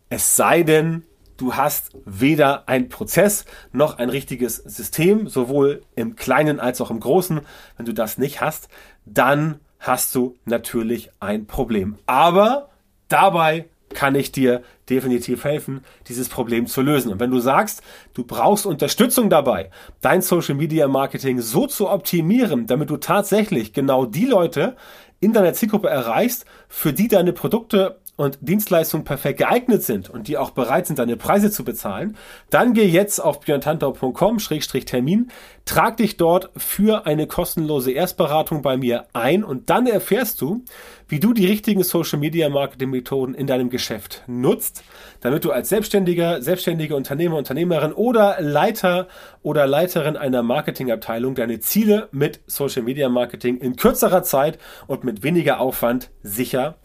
Es 0.09 0.35
sei 0.35 0.63
denn, 0.63 1.03
du 1.37 1.55
hast 1.55 1.91
weder 2.05 2.67
ein 2.69 2.89
Prozess 2.89 3.45
noch 3.71 3.97
ein 3.97 4.09
richtiges 4.09 4.57
System, 4.57 5.27
sowohl 5.27 5.83
im 5.95 6.15
Kleinen 6.15 6.59
als 6.59 6.81
auch 6.81 6.91
im 6.91 6.99
Großen. 6.99 7.41
Wenn 7.75 7.85
du 7.85 7.93
das 7.93 8.17
nicht 8.17 8.41
hast, 8.41 8.69
dann 9.05 9.59
hast 9.79 10.15
du 10.15 10.35
natürlich 10.45 11.11
ein 11.19 11.45
Problem. 11.45 11.97
Aber 12.05 12.69
dabei 13.09 13.65
kann 13.93 14.15
ich 14.15 14.31
dir 14.31 14.63
definitiv 14.89 15.43
helfen, 15.43 15.83
dieses 16.07 16.29
Problem 16.29 16.67
zu 16.67 16.81
lösen. 16.81 17.11
Und 17.11 17.19
wenn 17.19 17.31
du 17.31 17.39
sagst, 17.39 17.81
du 18.13 18.23
brauchst 18.23 18.65
Unterstützung 18.65 19.29
dabei, 19.29 19.69
dein 20.01 20.21
Social 20.21 20.55
Media 20.55 20.87
Marketing 20.87 21.41
so 21.41 21.67
zu 21.67 21.89
optimieren, 21.89 22.67
damit 22.67 22.89
du 22.89 22.97
tatsächlich 22.97 23.73
genau 23.73 24.05
die 24.05 24.25
Leute 24.25 24.75
in 25.19 25.33
deiner 25.33 25.53
Zielgruppe 25.53 25.89
erreichst, 25.89 26.45
für 26.67 26.93
die 26.93 27.07
deine 27.07 27.33
Produkte 27.33 27.99
und 28.17 28.39
Dienstleistungen 28.41 29.05
perfekt 29.05 29.37
geeignet 29.37 29.83
sind 29.83 30.09
und 30.09 30.27
die 30.27 30.37
auch 30.37 30.49
bereit 30.49 30.87
sind, 30.87 30.99
deine 30.99 31.15
Preise 31.15 31.51
zu 31.51 31.63
bezahlen, 31.63 32.17
dann 32.49 32.73
geh 32.73 32.85
jetzt 32.85 33.19
auf 33.19 33.39
björntantau.com-termin, 33.41 35.31
trag 35.65 35.97
dich 35.97 36.17
dort 36.17 36.49
für 36.57 37.05
eine 37.05 37.27
kostenlose 37.27 37.91
Erstberatung 37.91 38.63
bei 38.63 38.75
mir 38.75 39.05
ein 39.13 39.43
und 39.43 39.69
dann 39.69 39.85
erfährst 39.85 40.41
du, 40.41 40.63
wie 41.07 41.19
du 41.19 41.31
die 41.31 41.45
richtigen 41.45 41.83
Social 41.83 42.19
Media 42.19 42.49
Marketing 42.49 42.89
Methoden 42.89 43.35
in 43.35 43.45
deinem 43.45 43.69
Geschäft 43.69 44.23
nutzt, 44.25 44.83
damit 45.21 45.45
du 45.45 45.51
als 45.51 45.69
Selbstständiger, 45.69 46.41
selbstständige 46.41 46.95
Unternehmer, 46.95 47.37
Unternehmerin 47.37 47.93
oder 47.93 48.37
Leiter 48.39 49.07
oder 49.43 49.67
Leiterin 49.67 50.17
einer 50.17 50.41
Marketingabteilung 50.41 51.35
deine 51.35 51.59
Ziele 51.59 52.09
mit 52.11 52.39
Social 52.47 52.81
Media 52.81 53.09
Marketing 53.09 53.57
in 53.59 53.75
kürzerer 53.75 54.23
Zeit 54.23 54.57
und 54.87 55.03
mit 55.03 55.21
weniger 55.21 55.59
Aufwand 55.59 56.09
sicher 56.23 56.77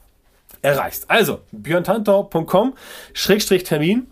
erreichst. 0.60 1.10
Also, 1.10 1.40
björntantau.com-termin. 1.52 4.08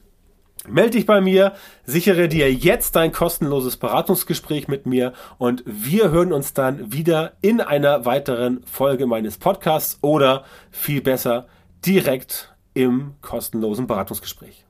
Melde 0.68 0.90
dich 0.90 1.06
bei 1.06 1.22
mir, 1.22 1.54
sichere 1.86 2.28
dir 2.28 2.52
jetzt 2.52 2.94
dein 2.94 3.12
kostenloses 3.12 3.78
Beratungsgespräch 3.78 4.68
mit 4.68 4.84
mir 4.84 5.14
und 5.38 5.62
wir 5.64 6.10
hören 6.10 6.34
uns 6.34 6.52
dann 6.52 6.92
wieder 6.92 7.32
in 7.40 7.62
einer 7.62 8.04
weiteren 8.04 8.62
Folge 8.64 9.06
meines 9.06 9.38
Podcasts 9.38 9.96
oder 10.02 10.44
viel 10.70 11.00
besser 11.00 11.46
direkt 11.86 12.54
im 12.74 13.14
kostenlosen 13.22 13.86
Beratungsgespräch. 13.86 14.66